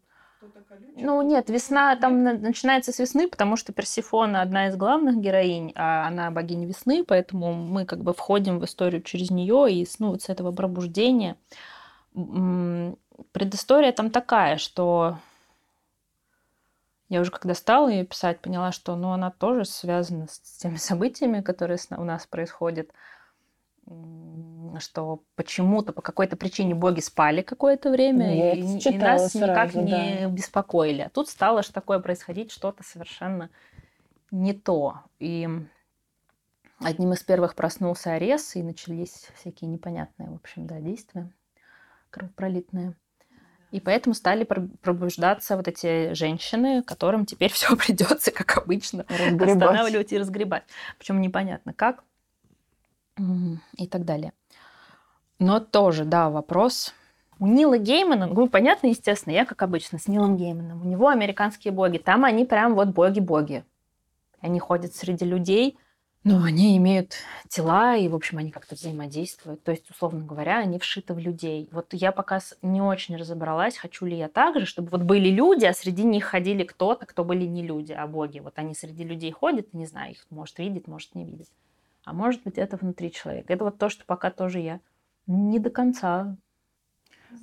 Ну 0.98 1.22
нет, 1.22 1.50
весна 1.50 1.96
там 1.96 2.24
на- 2.24 2.34
начинается 2.38 2.92
с 2.92 3.00
весны, 3.00 3.28
потому 3.28 3.56
что 3.58 3.74
Персифона 3.74 4.42
одна 4.42 4.68
из 4.68 4.76
главных 4.76 5.18
героинь, 5.18 5.72
а 5.76 6.08
она 6.08 6.32
богиня 6.32 6.66
весны, 6.68 7.04
поэтому 7.04 7.54
мы 7.54 7.86
как 7.86 8.04
бы 8.04 8.14
входим 8.14 8.60
в 8.60 8.66
историю 8.66 9.02
через 9.02 9.32
нее 9.32 9.68
и 9.72 9.86
с, 9.86 10.00
ну, 10.00 10.10
вот 10.12 10.22
с 10.22 10.30
этого 10.30 10.52
пробуждения. 10.52 11.36
Предыстория 13.32 13.92
там 13.92 14.10
такая, 14.12 14.58
что 14.58 15.18
я 17.12 17.20
уже 17.20 17.30
когда 17.30 17.54
стала 17.54 17.90
ее 17.90 18.06
писать, 18.06 18.40
поняла, 18.40 18.72
что 18.72 18.96
ну, 18.96 19.12
она 19.12 19.32
тоже 19.32 19.66
связана 19.66 20.28
с 20.30 20.40
теми 20.40 20.78
событиями, 20.78 21.42
которые 21.42 21.78
у 21.98 22.06
нас 22.06 22.26
происходят, 22.26 22.90
что 24.80 25.22
почему-то 25.36 25.92
по 25.92 26.02
какой-то 26.02 26.38
причине 26.38 26.74
боги 26.74 27.02
спали 27.02 27.42
какое-то 27.42 27.90
время 27.92 28.34
Я 28.34 28.54
и, 28.54 28.62
и 28.62 28.98
нас 28.98 29.36
никак 29.36 29.72
сразу, 29.72 29.82
не 29.86 30.20
да. 30.22 30.30
беспокоили. 30.30 31.02
А 31.02 31.10
тут 31.10 31.28
стало 31.28 31.64
что 31.64 31.74
такое 31.74 32.00
происходить, 32.00 32.50
что-то 32.50 32.82
совершенно 32.82 33.50
не 34.32 34.54
то. 34.54 35.02
И 35.20 35.50
одним 36.80 37.12
из 37.12 37.24
первых 37.24 37.56
проснулся 37.56 38.14
Арес, 38.14 38.56
и 38.56 38.64
начались 38.64 39.28
всякие 39.36 39.70
непонятные, 39.70 40.30
в 40.30 40.36
общем, 40.36 40.66
да, 40.66 40.80
действия 40.80 41.30
кровопролитные. 42.10 42.96
И 43.72 43.80
поэтому 43.80 44.14
стали 44.14 44.44
пр- 44.44 44.68
пробуждаться 44.82 45.56
вот 45.56 45.68
эти 45.68 46.14
женщины, 46.14 46.84
которым 46.84 47.26
теперь 47.26 47.52
все 47.54 47.76
придется, 47.76 48.32
как 48.32 48.58
обычно, 48.58 49.06
Разгребать. 49.08 49.50
останавливать 49.50 50.12
и 50.14 50.18
разгребать. 50.18 50.64
Причем 50.98 51.22
непонятно 51.22 51.74
как 51.74 52.04
и 53.78 53.88
так 53.88 54.06
далее. 54.06 54.34
Но 55.40 55.60
тоже, 55.60 56.06
да, 56.06 56.30
вопрос. 56.30 56.94
У 57.40 57.48
Нила 57.48 57.78
Геймана, 57.78 58.28
ну, 58.28 58.48
понятно, 58.48 58.88
естественно, 58.88 59.34
я, 59.34 59.46
как 59.46 59.62
обычно, 59.64 59.98
с 59.98 60.08
Нилом 60.08 60.38
Гейманом. 60.38 60.82
У 60.82 60.86
него 60.86 61.08
американские 61.08 61.74
боги. 61.74 61.98
Там 61.98 62.24
они 62.26 62.46
прям 62.46 62.76
вот 62.76 62.90
боги-боги. 62.90 63.64
Они 64.42 64.60
ходят 64.60 64.96
среди 64.96 65.26
людей, 65.26 65.78
но 66.24 66.44
они 66.44 66.78
имеют 66.78 67.16
тела, 67.48 67.96
и, 67.96 68.08
в 68.08 68.14
общем, 68.14 68.38
они 68.38 68.52
как-то 68.52 68.76
взаимодействуют. 68.76 69.64
То 69.64 69.72
есть, 69.72 69.90
условно 69.90 70.24
говоря, 70.24 70.60
они 70.60 70.78
вшиты 70.78 71.16
в 71.16 71.20
людей. 71.20 71.68
Вот 71.72 71.88
я 71.94 72.12
пока 72.12 72.40
не 72.62 72.82
очень 72.82 73.16
разобралась, 73.16 73.78
хочу 73.78 74.06
ли 74.06 74.16
я 74.16 74.30
так 74.30 74.60
же, 74.60 74.66
чтобы 74.66 74.90
вот 74.90 75.02
были 75.02 75.30
люди, 75.30 75.66
а 75.66 75.74
среди 75.74 76.04
них 76.04 76.26
ходили 76.26 76.64
кто-то, 76.64 77.08
кто 77.08 77.24
были 77.24 77.46
не 77.46 77.64
люди, 77.64 77.92
а 77.92 78.06
боги. 78.06 78.40
Вот 78.40 78.54
они 78.58 78.76
среди 78.76 79.04
людей 79.04 79.32
ходят, 79.32 79.74
не 79.74 79.88
знаю, 79.88 80.12
их 80.12 80.26
может 80.30 80.60
видит, 80.60 80.88
может 80.88 81.16
не 81.16 81.26
видит. 81.26 81.50
А 82.06 82.14
может 82.14 82.44
быть, 82.44 82.58
это 82.58 82.78
внутри 82.78 83.12
человека. 83.12 83.52
Это 83.54 83.64
вот 83.64 83.78
то, 83.80 83.90
что 83.90 84.06
пока 84.06 84.30
тоже 84.30 84.60
я 84.60 84.80
не 85.26 85.60
до 85.60 85.72
конца. 85.72 86.36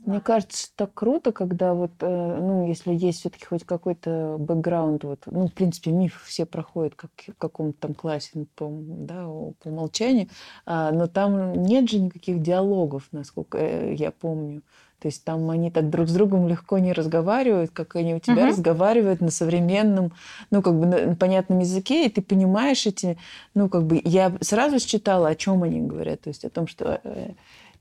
Мне 0.04 0.20
кажется, 0.20 0.68
так 0.74 0.94
круто, 0.94 1.32
когда 1.32 1.74
вот, 1.74 1.90
э, 2.00 2.38
ну, 2.40 2.66
если 2.66 2.94
есть 2.94 3.20
все-таки 3.20 3.44
хоть 3.44 3.64
какой-то 3.64 4.36
бэкграунд, 4.38 5.04
вот, 5.04 5.20
ну, 5.26 5.48
в 5.48 5.52
принципе, 5.52 5.90
миф 5.90 6.22
все 6.26 6.46
проходят 6.46 6.94
как 6.94 7.10
в 7.26 7.34
каком-то 7.34 7.78
там 7.78 7.94
классе 7.94 8.46
по, 8.54 8.68
да, 8.70 9.24
по 9.24 9.68
умолчанию, 9.68 10.28
а, 10.64 10.92
но 10.92 11.08
там 11.08 11.52
нет 11.62 11.90
же 11.90 11.98
никаких 12.00 12.40
диалогов, 12.40 13.08
насколько 13.12 13.58
э, 13.58 13.94
я 13.94 14.10
помню. 14.10 14.62
То 15.00 15.06
есть 15.06 15.24
там 15.24 15.48
они 15.50 15.70
так 15.70 15.90
друг 15.90 16.08
с 16.08 16.12
другом 16.12 16.48
легко 16.48 16.78
не 16.78 16.92
разговаривают, 16.92 17.70
как 17.70 17.94
они 17.94 18.14
у 18.14 18.18
тебя 18.18 18.42
Мгм. 18.42 18.48
разговаривают 18.48 19.20
на 19.20 19.30
современном, 19.30 20.12
ну, 20.50 20.60
как 20.60 20.74
бы 20.74 20.86
на 20.86 21.14
понятном 21.14 21.60
языке, 21.60 22.06
и 22.06 22.08
ты 22.10 22.20
понимаешь 22.20 22.84
эти, 22.86 23.16
ну, 23.54 23.68
как 23.68 23.84
бы, 23.84 24.00
я 24.04 24.32
сразу 24.40 24.80
считала, 24.80 25.28
о 25.28 25.34
чем 25.36 25.62
они 25.62 25.80
говорят, 25.80 26.22
то 26.22 26.30
есть 26.30 26.44
о 26.44 26.50
том, 26.50 26.66
что 26.66 27.00
э, 27.04 27.30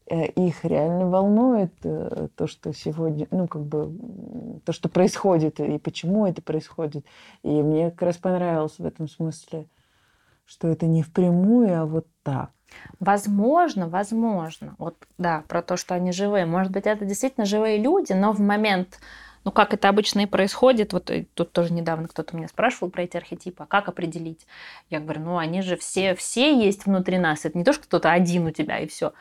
их 0.10 0.64
реально 0.64 1.10
волнует 1.10 1.74
э, 1.84 2.30
то, 2.36 2.48
что 2.48 2.74
сегодня, 2.74 3.28
ну, 3.32 3.48
как 3.48 3.64
бы, 3.64 4.62
то, 4.66 4.72
что 4.72 4.90
происходит, 4.90 5.60
и 5.60 5.78
почему 5.78 6.26
это 6.26 6.42
происходит. 6.42 7.06
И 7.44 7.50
мне 7.50 7.92
как 7.92 8.04
раз 8.04 8.18
понравилось 8.18 8.80
в 8.80 8.86
этом 8.86 9.10
смысле, 9.10 9.68
что 10.46 10.70
это 10.70 10.86
не 10.86 11.04
впрямую, 11.04 11.82
а 11.82 11.86
вот 11.86 12.08
так. 12.24 12.52
Возможно, 13.00 13.88
возможно. 13.88 14.76
Вот, 14.78 14.96
да, 15.18 15.44
про 15.48 15.62
то, 15.62 15.78
что 15.78 15.96
они 15.96 16.12
живые. 16.12 16.46
Может 16.46 16.72
быть, 16.72 16.86
это 16.86 17.06
действительно 17.06 17.46
живые 17.46 17.78
люди, 17.78 18.14
но 18.14 18.32
в 18.32 18.40
момент, 18.40 19.00
ну, 19.44 19.52
как 19.52 19.74
это 19.74 19.90
обычно 19.90 20.22
и 20.22 20.26
происходит, 20.26 20.94
вот 20.94 21.10
и 21.10 21.28
тут 21.34 21.52
тоже 21.52 21.74
недавно 21.74 22.08
кто-то 22.08 22.36
меня 22.36 22.48
спрашивал 22.48 22.90
про 22.90 23.04
эти 23.04 23.18
архетипы, 23.18 23.64
а 23.64 23.66
как 23.66 23.88
определить? 23.88 24.46
Я 24.90 25.00
говорю, 25.00 25.22
ну, 25.22 25.38
они 25.38 25.62
же 25.62 25.78
все, 25.78 26.16
все 26.16 26.58
есть 26.58 26.86
внутри 26.86 27.18
нас. 27.18 27.46
Это 27.46 27.58
не 27.58 27.64
то, 27.64 27.74
что 27.74 27.84
кто-то 27.84 28.12
один 28.12 28.46
у 28.48 28.52
тебя 28.52 28.80
и 28.80 28.88
все. 28.88 29.14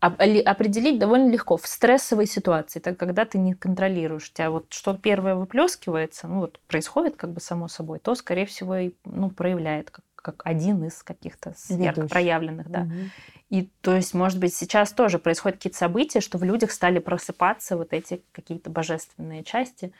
Определить 0.00 0.98
довольно 0.98 1.30
легко 1.30 1.56
в 1.56 1.66
стрессовой 1.66 2.26
ситуации, 2.26 2.80
так 2.80 2.96
когда 2.98 3.24
ты 3.24 3.38
не 3.38 3.54
контролируешь, 3.54 4.30
у 4.30 4.34
тебя 4.34 4.50
вот 4.50 4.66
что 4.70 4.94
первое 4.94 5.34
выплескивается, 5.34 6.28
ну 6.28 6.40
вот 6.40 6.60
происходит 6.68 7.16
как 7.16 7.32
бы 7.32 7.40
само 7.40 7.68
собой, 7.68 7.98
то, 7.98 8.14
скорее 8.14 8.46
всего, 8.46 8.76
и 8.76 8.92
ну, 9.04 9.30
проявляет 9.30 9.90
как- 9.90 10.04
как 10.26 10.42
один 10.44 10.84
из 10.84 11.04
каких-то 11.04 11.54
ярко 11.68 12.00
Ведущий. 12.00 12.10
проявленных, 12.10 12.68
да. 12.68 12.80
Мгм. 12.80 13.10
И 13.48 13.70
то 13.80 13.94
есть, 13.94 14.12
может 14.12 14.40
быть, 14.40 14.52
сейчас 14.54 14.92
тоже 14.92 15.20
происходят 15.20 15.58
какие-то 15.58 15.78
события, 15.78 16.20
что 16.20 16.36
в 16.36 16.42
людях 16.42 16.72
стали 16.72 16.98
просыпаться 16.98 17.76
вот 17.76 17.92
эти 17.92 18.24
какие-то 18.32 18.70
божественные 18.70 19.44
части 19.44 19.92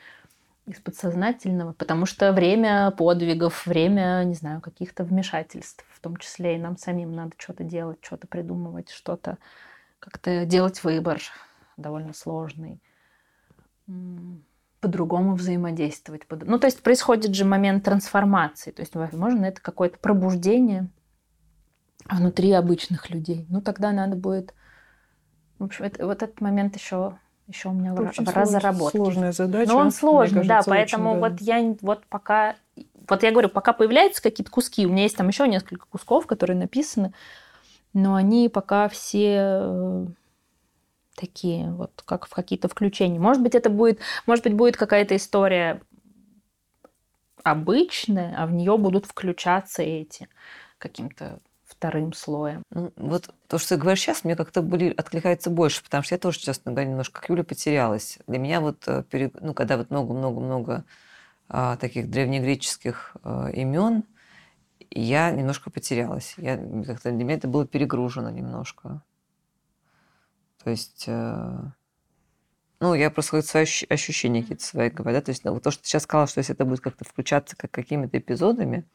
из 0.65 0.81
подсознательного, 0.81 1.71
потому 1.71 2.05
что 2.05 2.33
время 2.33 2.91
подвигов, 2.91 3.65
время, 3.65 4.21
не 4.25 4.33
знаю, 4.33 4.59
каких-то 4.59 5.05
вмешательств, 5.05 5.85
в 5.89 6.01
том 6.01 6.17
числе 6.17 6.55
и 6.55 6.59
нам 6.59 6.77
самим 6.77 7.13
надо 7.13 7.31
что-то 7.37 7.63
делать, 7.63 7.99
что-то 8.01 8.27
придумывать, 8.27 8.89
что-то 8.89 9.37
как-то 9.99 10.45
делать 10.45 10.83
выбор 10.83 11.21
довольно 11.77 12.11
сложный, 12.11 12.81
по-другому 14.79 15.35
взаимодействовать. 15.35 16.23
Ну, 16.29 16.59
то 16.59 16.67
есть 16.67 16.81
происходит 16.81 17.33
же 17.33 17.45
момент 17.45 17.83
трансформации, 17.83 18.71
то 18.71 18.81
есть, 18.81 18.95
возможно, 18.95 19.45
это 19.45 19.61
какое-то 19.61 19.97
пробуждение 19.97 20.89
внутри 22.05 22.51
обычных 22.51 23.09
людей. 23.09 23.45
Ну, 23.49 23.61
тогда 23.61 23.91
надо 23.91 24.15
будет... 24.15 24.53
В 25.59 25.63
общем, 25.63 25.85
это- 25.85 26.05
вот 26.05 26.21
этот 26.21 26.39
момент 26.41 26.75
еще, 26.75 27.17
еще 27.47 27.69
у 27.69 27.73
меня 27.73 27.93
Это 27.93 28.03
в, 28.03 28.07
очень 28.07 28.25
в 28.25 28.29
разработке. 28.29 28.97
Сложная 28.97 29.31
задача. 29.31 29.71
Но 29.71 29.79
он 29.79 29.91
сложный, 29.91 30.43
да, 30.43 30.55
кажется, 30.55 30.69
поэтому 30.69 31.11
очень, 31.11 31.21
да. 31.21 31.29
вот 31.29 31.41
я 31.41 31.75
вот 31.81 32.05
пока... 32.07 32.55
Вот 33.09 33.23
я 33.23 33.31
говорю, 33.31 33.49
пока 33.49 33.73
появляются 33.73 34.21
какие-то 34.21 34.51
куски, 34.51 34.85
у 34.85 34.91
меня 34.91 35.03
есть 35.03 35.17
там 35.17 35.27
еще 35.27 35.47
несколько 35.47 35.87
кусков, 35.87 36.27
которые 36.27 36.57
написаны, 36.57 37.13
но 37.93 38.15
они 38.15 38.49
пока 38.49 38.89
все 38.89 39.37
э, 39.39 40.05
такие 41.17 41.69
вот, 41.71 42.03
как 42.05 42.27
в 42.27 42.29
какие-то 42.29 42.69
включения. 42.69 43.19
Может 43.19 43.43
быть, 43.43 43.55
это 43.55 43.69
будет, 43.69 43.99
может 44.25 44.43
быть, 44.43 44.53
будет 44.53 44.77
какая-то 44.77 45.15
история 45.15 45.81
обычная, 47.43 48.35
а 48.37 48.45
в 48.45 48.53
нее 48.53 48.77
будут 48.77 49.05
включаться 49.05 49.81
эти 49.81 50.29
каким-то 50.77 51.39
вторым 51.65 52.13
слоем. 52.13 52.63
Ну, 52.71 52.93
вот 52.95 53.33
то, 53.47 53.57
что 53.57 53.69
ты 53.69 53.81
говоришь 53.81 54.01
сейчас, 54.01 54.23
мне 54.23 54.35
как-то 54.35 54.61
были, 54.61 54.93
откликается 54.95 55.49
больше, 55.49 55.83
потому 55.83 56.03
что 56.03 56.15
я 56.15 56.19
тоже, 56.19 56.39
честно 56.39 56.71
говоря, 56.71 56.89
немножко 56.89 57.19
как 57.19 57.29
Юля 57.29 57.43
потерялась. 57.43 58.19
Для 58.27 58.39
меня 58.39 58.61
вот, 58.61 58.87
э, 58.87 59.03
ну, 59.41 59.53
когда 59.53 59.77
вот 59.77 59.89
много-много-много 59.89 60.85
а, 61.49 61.77
таких 61.77 62.09
древнегреческих 62.09 63.15
а, 63.23 63.49
имен, 63.49 64.03
я 64.91 65.31
немножко 65.31 65.69
потерялась. 65.69 66.35
Я, 66.37 66.57
как-то 66.85 67.11
для 67.11 67.23
меня 67.23 67.35
это 67.35 67.47
было 67.47 67.65
перегружено 67.65 68.29
немножко. 68.29 69.01
То 70.63 70.69
есть, 70.69 71.05
э, 71.07 71.57
ну, 72.79 72.93
я 72.93 73.09
просто 73.09 73.41
свои 73.41 73.63
ощущ- 73.63 73.87
ощущения 73.89 74.41
какие-то 74.41 74.63
свои 74.63 74.89
говорю, 74.89 75.17
да, 75.17 75.21
то 75.21 75.29
есть 75.29 75.43
вот 75.45 75.63
то, 75.63 75.71
что 75.71 75.81
ты 75.83 75.89
сейчас 75.89 76.03
сказала, 76.03 76.27
что 76.27 76.39
если 76.39 76.53
это 76.53 76.65
будет 76.65 76.81
как-то 76.81 77.05
включаться 77.05 77.55
как 77.55 77.71
какими-то 77.71 78.17
эпизодами, 78.19 78.85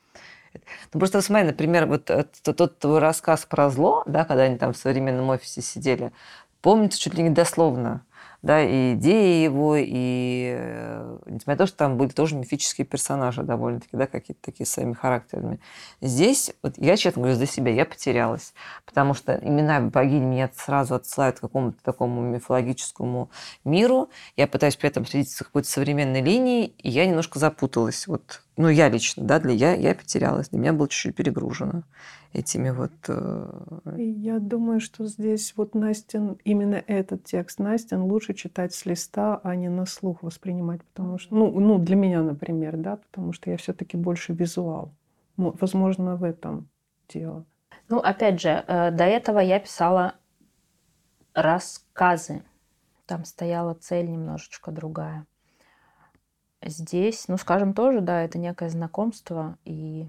ну, 0.93 1.01
просто 1.01 1.21
смотри, 1.23 1.47
например, 1.49 1.87
вот 1.87 2.11
э, 2.11 2.25
т- 2.43 2.53
тот 2.53 2.79
твой 2.79 2.99
рассказ 2.99 3.47
про 3.47 3.71
зло, 3.71 4.03
да, 4.07 4.25
когда 4.25 4.45
они 4.45 4.59
там 4.59 4.73
в 4.73 4.77
современном 4.77 5.29
офисе 5.31 5.63
сидели, 5.63 6.13
помнится 6.61 6.99
чуть 7.01 7.15
ли 7.15 7.23
не 7.23 7.31
дословно, 7.31 8.05
да, 8.43 8.61
и 8.61 8.95
идеи 8.95 9.45
его, 9.45 9.77
и 9.77 10.57
э, 10.59 11.19
несмотря 11.27 11.55
на 11.55 11.59
то, 11.59 11.67
что 11.67 11.77
там 11.77 11.97
были 11.97 12.09
тоже 12.09 12.35
мифические 12.35 12.85
персонажи 12.85 13.43
довольно-таки, 13.45 13.97
да, 13.97 14.09
какие-то 14.09 14.43
такие 14.43 14.67
своими 14.67 14.95
характерами. 14.95 15.61
Здесь, 16.01 16.53
вот 16.63 16.75
я 16.77 16.97
честно 16.97 17.23
говорю, 17.23 17.39
за 17.39 17.47
себя, 17.47 17.73
я 17.73 17.85
потерялась, 17.85 18.53
потому 18.85 19.15
что 19.15 19.35
имена 19.35 19.81
богинь 19.81 20.25
меня 20.25 20.51
сразу 20.57 20.97
отсылают 20.97 21.39
к 21.39 21.41
какому-то 21.41 21.83
такому 21.85 22.21
мифологическому 22.21 23.31
миру, 23.65 24.11
я 24.37 24.49
пытаюсь 24.49 24.77
при 24.77 24.91
этом 24.91 25.07
следить 25.07 25.31
за 25.31 25.45
какой-то 25.45 25.69
современной 25.69 26.21
линией, 26.21 26.75
и 26.79 26.91
я 26.91 27.07
немножко 27.07 27.39
запуталась, 27.39 28.09
вот, 28.09 28.43
ну, 28.57 28.69
я 28.69 28.89
лично, 28.89 29.25
да, 29.25 29.41
для 29.41 29.53
я, 29.53 29.75
я 29.75 29.95
потерялась, 29.95 30.51
для 30.51 30.59
меня 30.61 30.73
было 30.73 30.89
чуть-чуть 30.89 31.17
перегружено 31.17 31.83
этими 32.33 32.71
вот... 32.71 32.93
э, 33.09 33.99
И 33.99 34.05
я 34.05 34.39
думаю, 34.39 34.81
что 34.81 35.07
здесь 35.07 35.55
вот 35.57 35.75
Настин, 35.75 36.39
именно 36.45 36.83
этот 36.87 37.25
текст 37.25 37.59
Настин 37.59 38.03
лучше 38.03 38.35
читать 38.35 38.75
с 38.75 38.87
листа, 38.87 39.41
а 39.43 39.55
не 39.55 39.69
на 39.69 39.87
слух 39.87 40.23
воспринимать, 40.23 40.83
потому 40.85 41.19
что, 41.19 41.35
ну, 41.35 41.51
ну 41.61 41.79
для 41.79 41.97
меня, 41.97 42.23
например, 42.23 42.77
да, 42.77 42.97
потому 42.97 43.33
что 43.33 43.51
я 43.51 43.57
все-таки 43.57 43.97
больше 43.97 44.33
визуал. 44.35 44.93
Мо- 45.37 45.55
Возможно, 45.61 46.17
в 46.17 46.25
этом 46.25 46.69
дело. 47.09 47.45
Ну, 47.89 47.99
опять 47.99 48.41
же, 48.41 48.65
э, 48.67 48.91
до 48.91 49.05
этого 49.05 49.39
я 49.39 49.59
писала 49.61 50.15
рассказы. 51.35 52.43
Там 53.07 53.25
стояла 53.25 53.75
цель 53.75 54.11
немножечко 54.11 54.71
другая. 54.71 55.27
Здесь, 56.65 57.27
ну, 57.29 57.37
скажем, 57.37 57.75
тоже, 57.75 58.01
да, 58.01 58.23
это 58.23 58.39
некое 58.39 58.69
знакомство, 58.71 59.57
и 59.65 60.07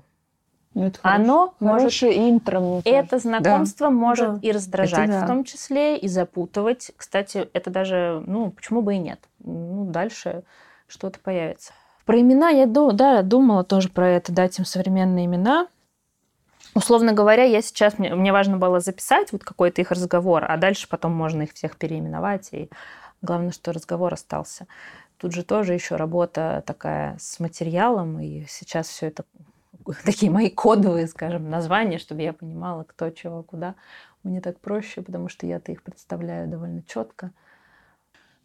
Ну, 0.74 0.86
это 0.86 1.00
оно 1.04 1.54
может 1.60 1.82
хорошее 1.82 2.30
интро, 2.30 2.60
мне 2.60 2.80
Это 2.80 3.10
кажется. 3.10 3.20
знакомство 3.20 3.90
может 3.90 4.34
Да. 4.36 4.40
и 4.42 4.52
раздражать 4.52 5.10
Это 5.10 5.20
да. 5.20 5.26
в 5.26 5.28
том 5.28 5.44
числе, 5.44 5.98
и 5.98 6.08
запутывать. 6.08 6.92
Кстати, 6.96 7.50
это 7.54 7.70
даже, 7.70 8.24
ну, 8.26 8.52
почему 8.52 8.82
бы 8.82 8.96
и 8.96 9.00
нет. 9.00 9.20
Ну, 9.40 9.86
дальше 9.86 10.44
что-то 10.88 11.20
появится. 11.20 11.74
Про 12.06 12.20
имена 12.20 12.50
я 12.50 12.66
да, 12.66 13.22
думала 13.22 13.64
тоже 13.64 13.90
про 13.90 14.10
это, 14.10 14.32
дать 14.32 14.60
им 14.60 14.66
современные 14.66 15.26
имена. 15.26 15.68
Условно 16.76 17.14
говоря, 17.14 17.44
я 17.44 17.62
сейчас, 17.62 18.00
мне, 18.00 18.14
мне 18.16 18.32
важно 18.32 18.58
было 18.58 18.80
записать 18.80 19.32
вот 19.32 19.44
какой-то 19.44 19.82
их 19.82 19.92
разговор, 19.92 20.44
а 20.48 20.58
дальше 20.58 20.88
потом 20.90 21.14
можно 21.14 21.44
их 21.44 21.54
всех 21.54 21.78
переименовать, 21.78 22.50
и 22.52 22.70
главное, 23.22 23.52
что 23.52 23.72
разговор 23.72 24.14
остался. 24.14 24.66
Тут 25.24 25.32
же 25.32 25.44
тоже 25.44 25.74
еще 25.74 25.96
работа 25.96 26.64
такая 26.68 27.16
с 27.18 27.40
материалом, 27.40 28.20
и 28.20 28.44
сейчас 28.46 28.90
все 28.90 29.08
это 29.08 29.24
такие 30.04 30.30
мои 30.30 30.50
кодовые, 30.50 31.08
скажем, 31.08 31.50
названия, 31.50 31.98
чтобы 31.98 32.24
я 32.24 32.34
понимала, 32.34 32.84
кто, 32.84 33.10
чего, 33.10 33.42
куда. 33.42 33.76
Мне 34.24 34.42
так 34.42 34.60
проще, 34.60 35.02
потому 35.02 35.30
что 35.30 35.46
я-то 35.46 35.72
их 35.72 35.82
представляю 35.82 36.50
довольно 36.50 36.84
четко. 36.84 37.32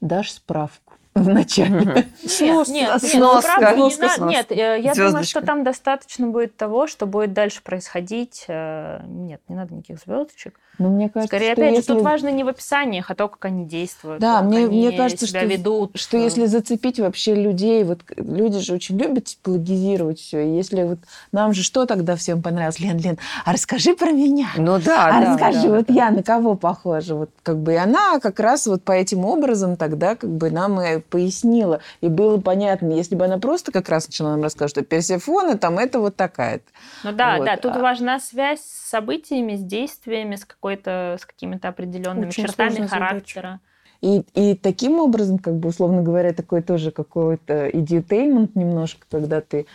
Дашь 0.01 0.31
справку 0.31 0.95
в 1.23 1.29
начале. 1.29 1.71
Нет, 1.81 2.07
нет, 2.23 2.69
нет, 2.69 3.03
сноска. 3.03 3.55
правда, 3.59 3.77
не 3.81 3.91
Сноска, 3.91 4.03
надо- 4.03 4.15
сноска. 4.17 4.31
нет, 4.31 4.53
э, 4.53 4.81
я 4.81 4.95
думаю, 4.95 5.25
что 5.25 5.41
там 5.41 5.65
достаточно 5.65 6.27
будет 6.27 6.57
того, 6.57 6.87
что 6.87 7.07
будет 7.07 7.33
дальше 7.33 7.63
происходить. 7.63 8.45
Э, 8.49 9.01
Нет, 9.07 9.41
не 9.49 9.57
надо 9.57 9.75
никаких 9.75 9.99
звездочек. 10.05 10.55
Но 10.79 10.91
мне 10.91 11.09
кажется, 11.09 11.27
Скорее, 11.37 11.53
что 11.55 11.63
опять 11.63 11.71
же, 11.75 11.77
если- 11.81 11.93
тут 11.95 12.03
важно 12.03 12.29
не 12.29 12.45
в 12.45 12.49
описаниях, 12.49 13.11
а 13.11 13.15
то, 13.17 13.27
как 13.29 13.45
они 13.47 13.65
действуют. 13.65 14.21
Да, 14.21 14.37
как 14.41 14.45
мне- 14.49 14.59
они 14.67 14.87
мне 14.89 14.97
кажется, 14.97 15.27
себя 15.27 15.41
что- 15.41 15.49
ведут. 15.49 15.91
что 15.99 16.17
если 16.17 16.47
зацепить 16.47 17.01
вообще 17.01 17.35
людей, 17.35 17.83
вот 17.83 18.01
люди 18.17 18.59
же 18.61 18.75
очень 18.75 18.97
любят 18.97 19.25
типологизировать 19.25 20.21
все. 20.21 20.39
Если 20.57 20.85
вот 20.85 20.99
нам 21.33 21.53
же 21.53 21.63
что 21.65 21.85
тогда 21.87 22.15
всем 22.17 22.43
понравилось? 22.43 22.79
Лен, 22.81 22.99
Лен, 22.99 23.19
а 23.45 23.53
расскажи 23.53 23.95
про 23.97 24.11
меня. 24.13 24.49
Ну 24.57 24.79
да, 24.79 25.07
а 25.09 25.21
да, 25.21 25.33
расскажи, 25.33 25.63
да, 25.69 25.75
вот 25.77 25.87
да. 25.89 25.95
я 25.95 26.11
на 26.11 26.23
кого 26.23 26.55
похожа? 26.55 27.15
Вот 27.17 27.31
как 27.43 27.59
бы 27.59 27.73
и 27.73 27.77
она 27.77 28.21
как 28.21 28.39
раз 28.39 28.67
вот 28.67 28.83
по 28.85 28.93
этим 28.93 29.25
образом 29.25 29.77
тогда 29.77 30.15
как 30.15 30.31
бы 30.31 30.51
нам 30.51 30.81
и 30.81 30.99
пояснила. 31.09 31.81
И 32.01 32.09
было 32.09 32.39
понятно, 32.41 32.93
если 32.93 33.15
бы 33.15 33.25
она 33.25 33.39
просто 33.39 33.73
как 33.73 33.89
раз 33.89 34.07
начала 34.07 34.31
нам 34.31 34.43
рассказывать, 34.43 34.71
что 34.71 34.83
Персефона 34.83 35.59
там 35.59 35.79
это 35.79 36.01
вот 36.01 36.17
такая-то. 36.17 36.65
Ну 37.05 37.13
да, 37.13 37.37
Вот, 37.37 37.47
да, 37.47 37.57
тут 37.57 37.77
а- 37.77 37.81
важна 37.81 38.21
связь 38.21 38.61
с 38.61 38.91
событиями, 38.91 39.57
с 39.57 39.61
действиями, 39.61 40.37
с 40.37 40.45
какой-то, 40.45 41.17
с 41.21 41.27
какими-то 41.27 41.69
определенными 41.69 42.29
Очень 42.29 42.45
чертами 42.47 42.71
задача. 42.75 42.89
характера. 42.91 43.61
И, 44.01 44.23
и 44.35 44.55
таким 44.55 45.01
образом, 45.01 45.39
как 45.39 45.57
бы, 45.57 45.71
условно 45.71 46.03
говоря, 46.03 46.33
такой 46.33 46.63
тоже 46.63 46.93
какой-то 46.93 47.69
идиотеймент 47.69 48.55
немножко, 48.55 49.07
когда 49.11 49.41
ты 49.41 49.67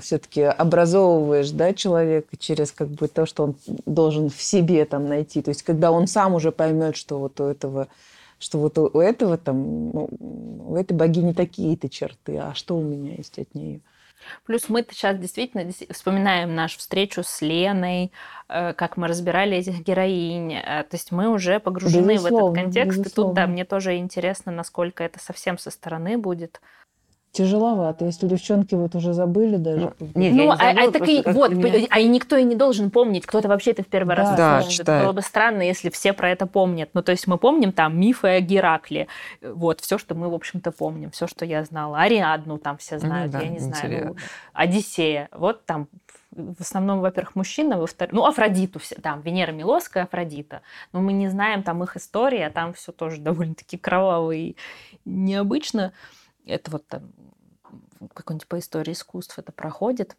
все-таки 0.00 0.42
образовываешь 0.42 1.50
да, 1.50 1.74
человека 1.74 2.36
через 2.38 2.72
как 2.72 2.88
бы 2.88 3.06
то, 3.06 3.24
что 3.24 3.44
он 3.44 3.56
должен 3.86 4.28
в 4.30 4.42
себе 4.42 4.84
там 4.84 5.06
найти. 5.06 5.42
То 5.42 5.50
есть 5.50 5.62
когда 5.62 5.92
он 5.92 6.08
сам 6.08 6.34
уже 6.34 6.50
поймет, 6.50 6.96
что 6.96 7.18
вот 7.20 7.38
у 7.40 7.44
этого 7.44 7.86
что 8.44 8.58
вот 8.58 8.76
у 8.78 9.00
этого 9.00 9.38
там, 9.38 9.90
ну, 9.90 10.08
у 10.68 10.76
этой 10.76 10.92
богини 10.92 11.32
такие-то 11.32 11.88
черты, 11.88 12.36
а 12.36 12.54
что 12.54 12.76
у 12.76 12.82
меня 12.82 13.14
есть 13.14 13.38
от 13.38 13.54
нее? 13.54 13.80
Плюс 14.44 14.68
мы 14.68 14.86
сейчас 14.90 15.18
действительно 15.18 15.70
вспоминаем 15.90 16.54
нашу 16.54 16.78
встречу 16.78 17.22
с 17.24 17.40
Леной, 17.40 18.12
э, 18.48 18.72
как 18.74 18.96
мы 18.96 19.08
разбирали 19.08 19.56
этих 19.56 19.80
героинь. 19.80 20.54
Э, 20.54 20.84
То 20.84 20.96
есть 20.96 21.10
мы 21.10 21.28
уже 21.28 21.58
погружены 21.58 22.18
в 22.18 22.24
Безусловно, 22.24 22.58
этот 22.58 22.64
контекст. 22.64 22.98
И 22.98 23.02
тут, 23.02 23.04
безусловно. 23.04 23.34
да, 23.34 23.46
мне 23.46 23.64
тоже 23.64 23.96
интересно, 23.96 24.52
насколько 24.52 25.04
это 25.04 25.18
совсем 25.18 25.58
со 25.58 25.70
стороны 25.70 26.18
будет. 26.18 26.60
Тяжеловато, 27.34 28.04
если 28.04 28.28
девчонки 28.28 28.76
вот 28.76 28.94
уже 28.94 29.12
забыли 29.12 29.56
даже. 29.56 29.92
Ну, 29.98 30.06
нет, 30.14 30.32
я 30.32 30.36
ну, 30.36 30.44
не 30.44 30.52
а, 30.52 30.56
забыла, 30.56 30.88
а 30.88 30.92
так 30.92 31.08
и 31.08 31.22
вот, 31.26 31.50
меня- 31.50 31.86
а 31.90 31.98
и 31.98 32.06
никто 32.06 32.36
и 32.36 32.44
не 32.44 32.54
должен 32.54 32.92
помнить, 32.92 33.26
кто-то 33.26 33.48
вообще 33.48 33.72
это 33.72 33.82
в 33.82 33.88
первый 33.88 34.14
раз 34.14 34.36
Да, 34.36 34.58
услышит. 34.60 34.78
читает. 34.80 34.98
Это 35.00 35.06
было 35.08 35.12
бы 35.14 35.20
странно, 35.22 35.62
если 35.62 35.90
все 35.90 36.12
про 36.12 36.30
это 36.30 36.46
помнят. 36.46 36.90
Ну, 36.94 37.02
то 37.02 37.10
есть 37.10 37.26
мы 37.26 37.36
помним 37.36 37.72
там 37.72 37.98
мифы 37.98 38.28
о 38.28 38.40
Геракле. 38.40 39.08
Вот, 39.42 39.80
все, 39.80 39.98
что 39.98 40.14
мы, 40.14 40.30
в 40.30 40.34
общем-то, 40.34 40.70
помним. 40.70 41.10
Все, 41.10 41.26
что 41.26 41.44
я 41.44 41.64
знала. 41.64 41.98
Ариадну 42.02 42.58
там 42.58 42.76
все 42.78 42.94
Ну 42.94 43.00
знают, 43.00 43.32
да, 43.32 43.40
я 43.40 43.48
не 43.48 43.58
знаю. 43.58 43.84
интересно. 43.84 44.10
ну, 44.10 44.16
Одиссея. 44.52 45.28
Вот 45.32 45.64
там 45.66 45.88
в 46.30 46.60
основном, 46.60 47.00
во-первых, 47.00 47.34
мужчина, 47.36 47.78
во-вторых, 47.78 48.12
ну, 48.14 48.26
Афродиту 48.26 48.78
все, 48.78 48.94
там, 48.96 49.20
Венера 49.22 49.50
Милоская, 49.52 50.04
Афродита. 50.04 50.62
Но 50.92 51.00
мы 51.00 51.12
не 51.12 51.28
знаем 51.28 51.62
там 51.64 51.82
их 51.82 51.96
истории, 51.96 52.40
а 52.40 52.50
там 52.50 52.74
все 52.74 52.92
тоже 52.92 53.16
довольно-таки 53.20 53.76
кроваво 53.76 54.30
и 54.30 54.54
необычно. 55.04 55.92
Это 56.46 56.70
вот 56.70 56.86
там 56.88 57.12
какой-нибудь 58.12 58.48
по 58.48 58.58
истории 58.58 58.92
искусств 58.92 59.38
это 59.38 59.52
проходит. 59.52 60.16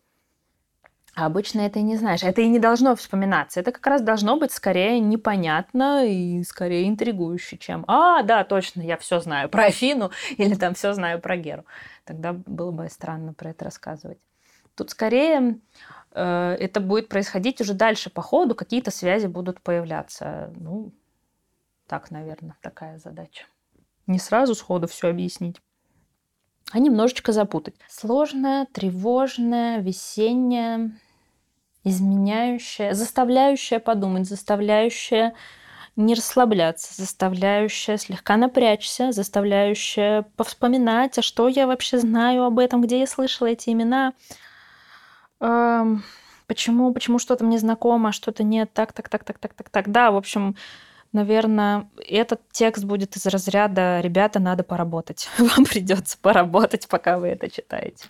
А 1.16 1.28
обычно 1.28 1.62
это 1.62 1.80
и 1.80 1.82
не 1.82 1.96
знаешь. 1.96 2.24
Это 2.24 2.42
и 2.42 2.48
не 2.48 2.60
должно 2.60 2.94
вспоминаться. 2.96 3.62
Это 3.62 3.72
как 3.72 3.88
раз 3.88 4.02
должно 4.02 4.38
быть 4.38 4.52
скорее 4.52 5.00
непонятно 5.00 6.06
и 6.06 6.44
скорее 6.44 6.90
интригующе, 6.90 7.58
чем 7.58 7.86
«А, 7.88 8.22
да, 8.22 8.44
точно, 8.44 8.82
я 8.82 8.98
все 8.98 9.22
знаю 9.22 9.48
про 9.48 9.66
Афину» 9.66 10.12
или 10.38 10.56
там 10.56 10.74
все 10.74 10.94
знаю 10.94 11.22
про 11.22 11.38
Геру. 11.38 11.64
Тогда 12.04 12.34
было 12.34 12.72
бы 12.72 12.90
странно 12.90 13.34
про 13.34 13.52
это 13.52 13.64
рассказывать. 13.64 14.18
Тут 14.76 14.90
скорее 14.90 15.62
э, 16.12 16.58
это 16.60 16.82
будет 16.82 17.08
происходить 17.08 17.62
уже 17.62 17.74
дальше 17.74 18.10
по 18.10 18.22
ходу, 18.22 18.54
какие-то 18.54 18.92
связи 18.92 19.28
будут 19.28 19.62
появляться. 19.62 20.52
Ну, 20.58 20.92
так, 21.88 22.12
наверное, 22.12 22.58
такая 22.62 22.98
задача. 22.98 23.46
Не 24.06 24.20
сразу 24.20 24.54
сходу 24.54 24.88
все 24.88 25.08
объяснить 25.08 25.62
а 26.72 26.80
немножечко 26.80 27.32
запутать. 27.32 27.76
Сложная, 27.90 28.66
тревожная, 28.72 29.80
весенняя, 29.80 30.92
изменяющая, 31.84 32.94
заставляющая 32.94 33.80
подумать, 33.80 34.28
заставляющая 34.28 35.34
не 35.96 36.14
расслабляться, 36.14 36.94
заставляющая 36.94 37.98
слегка 37.98 38.36
напрячься, 38.36 39.12
заставляющая 39.12 40.24
повспоминать, 40.36 41.18
а 41.18 41.22
что 41.22 41.48
я 41.48 41.68
вообще 41.68 42.00
знаю 42.00 42.44
об 42.44 42.60
этом, 42.60 42.82
где 42.82 43.00
я 43.00 43.08
слышала 43.08 43.48
эти 43.48 43.70
имена, 43.70 44.14
эм, 45.40 46.04
почему, 46.48 46.94
почему 46.94 47.18
что-то 47.18 47.46
мне 47.46 47.60
знакомо, 47.60 48.10
а 48.10 48.12
что-то 48.12 48.44
нет, 48.44 48.74
так, 48.74 48.92
так, 48.92 49.08
так, 49.08 49.24
так, 49.24 49.40
так, 49.40 49.54
так, 49.54 49.70
так. 49.70 49.92
Да, 49.92 50.12
в 50.12 50.18
общем, 50.18 50.58
наверное, 51.16 51.90
этот 52.08 52.42
текст 52.52 52.84
будет 52.84 53.16
из 53.16 53.26
разряда 53.26 54.02
«Ребята, 54.02 54.40
надо 54.40 54.64
поработать». 54.64 55.30
Вам 55.40 55.66
придется 55.66 56.18
поработать, 56.22 56.88
пока 56.88 57.18
вы 57.18 57.30
это 57.30 57.50
читаете. 57.50 58.06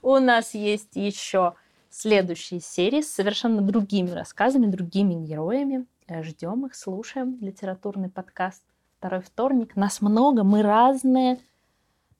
У 0.00 0.18
нас 0.18 0.54
есть 0.54 0.96
еще 0.96 1.54
следующие 1.90 2.60
серии 2.60 3.02
с 3.02 3.12
совершенно 3.12 3.60
другими 3.60 4.10
рассказами, 4.10 4.66
другими 4.66 5.14
героями. 5.14 5.86
Ждем 6.08 6.66
их, 6.66 6.74
слушаем. 6.74 7.36
Литературный 7.40 8.08
подкаст 8.08 8.62
«Второй 8.98 9.20
вторник». 9.20 9.76
Нас 9.76 10.00
много, 10.00 10.44
мы 10.44 10.62
разные. 10.62 11.40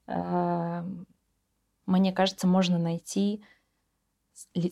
Эм, 0.07 1.07
мне 1.87 2.12
кажется, 2.12 2.46
можно 2.46 2.78
найти 2.78 3.42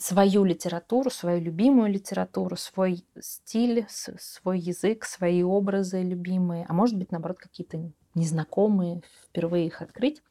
свою 0.01 0.45
литературу, 0.45 1.11
свою 1.11 1.41
любимую 1.41 1.91
литературу, 1.91 2.57
свой 2.57 3.05
стиль, 3.21 3.87
свой 3.89 4.59
язык, 4.59 5.05
свои 5.05 5.43
образы 5.43 6.03
любимые, 6.03 6.65
а 6.69 6.73
может 6.73 6.97
быть, 6.97 7.11
наоборот, 7.11 7.39
какие-то 7.39 7.91
незнакомые, 8.15 9.03
впервые 9.29 9.67
их 9.67 9.83
открыть. 9.83 10.23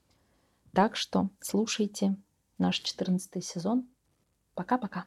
Так 0.73 0.95
что 0.95 1.29
слушайте 1.41 2.15
наш 2.57 2.79
14 2.79 3.43
сезон. 3.43 3.87
Пока-пока. 4.53 5.05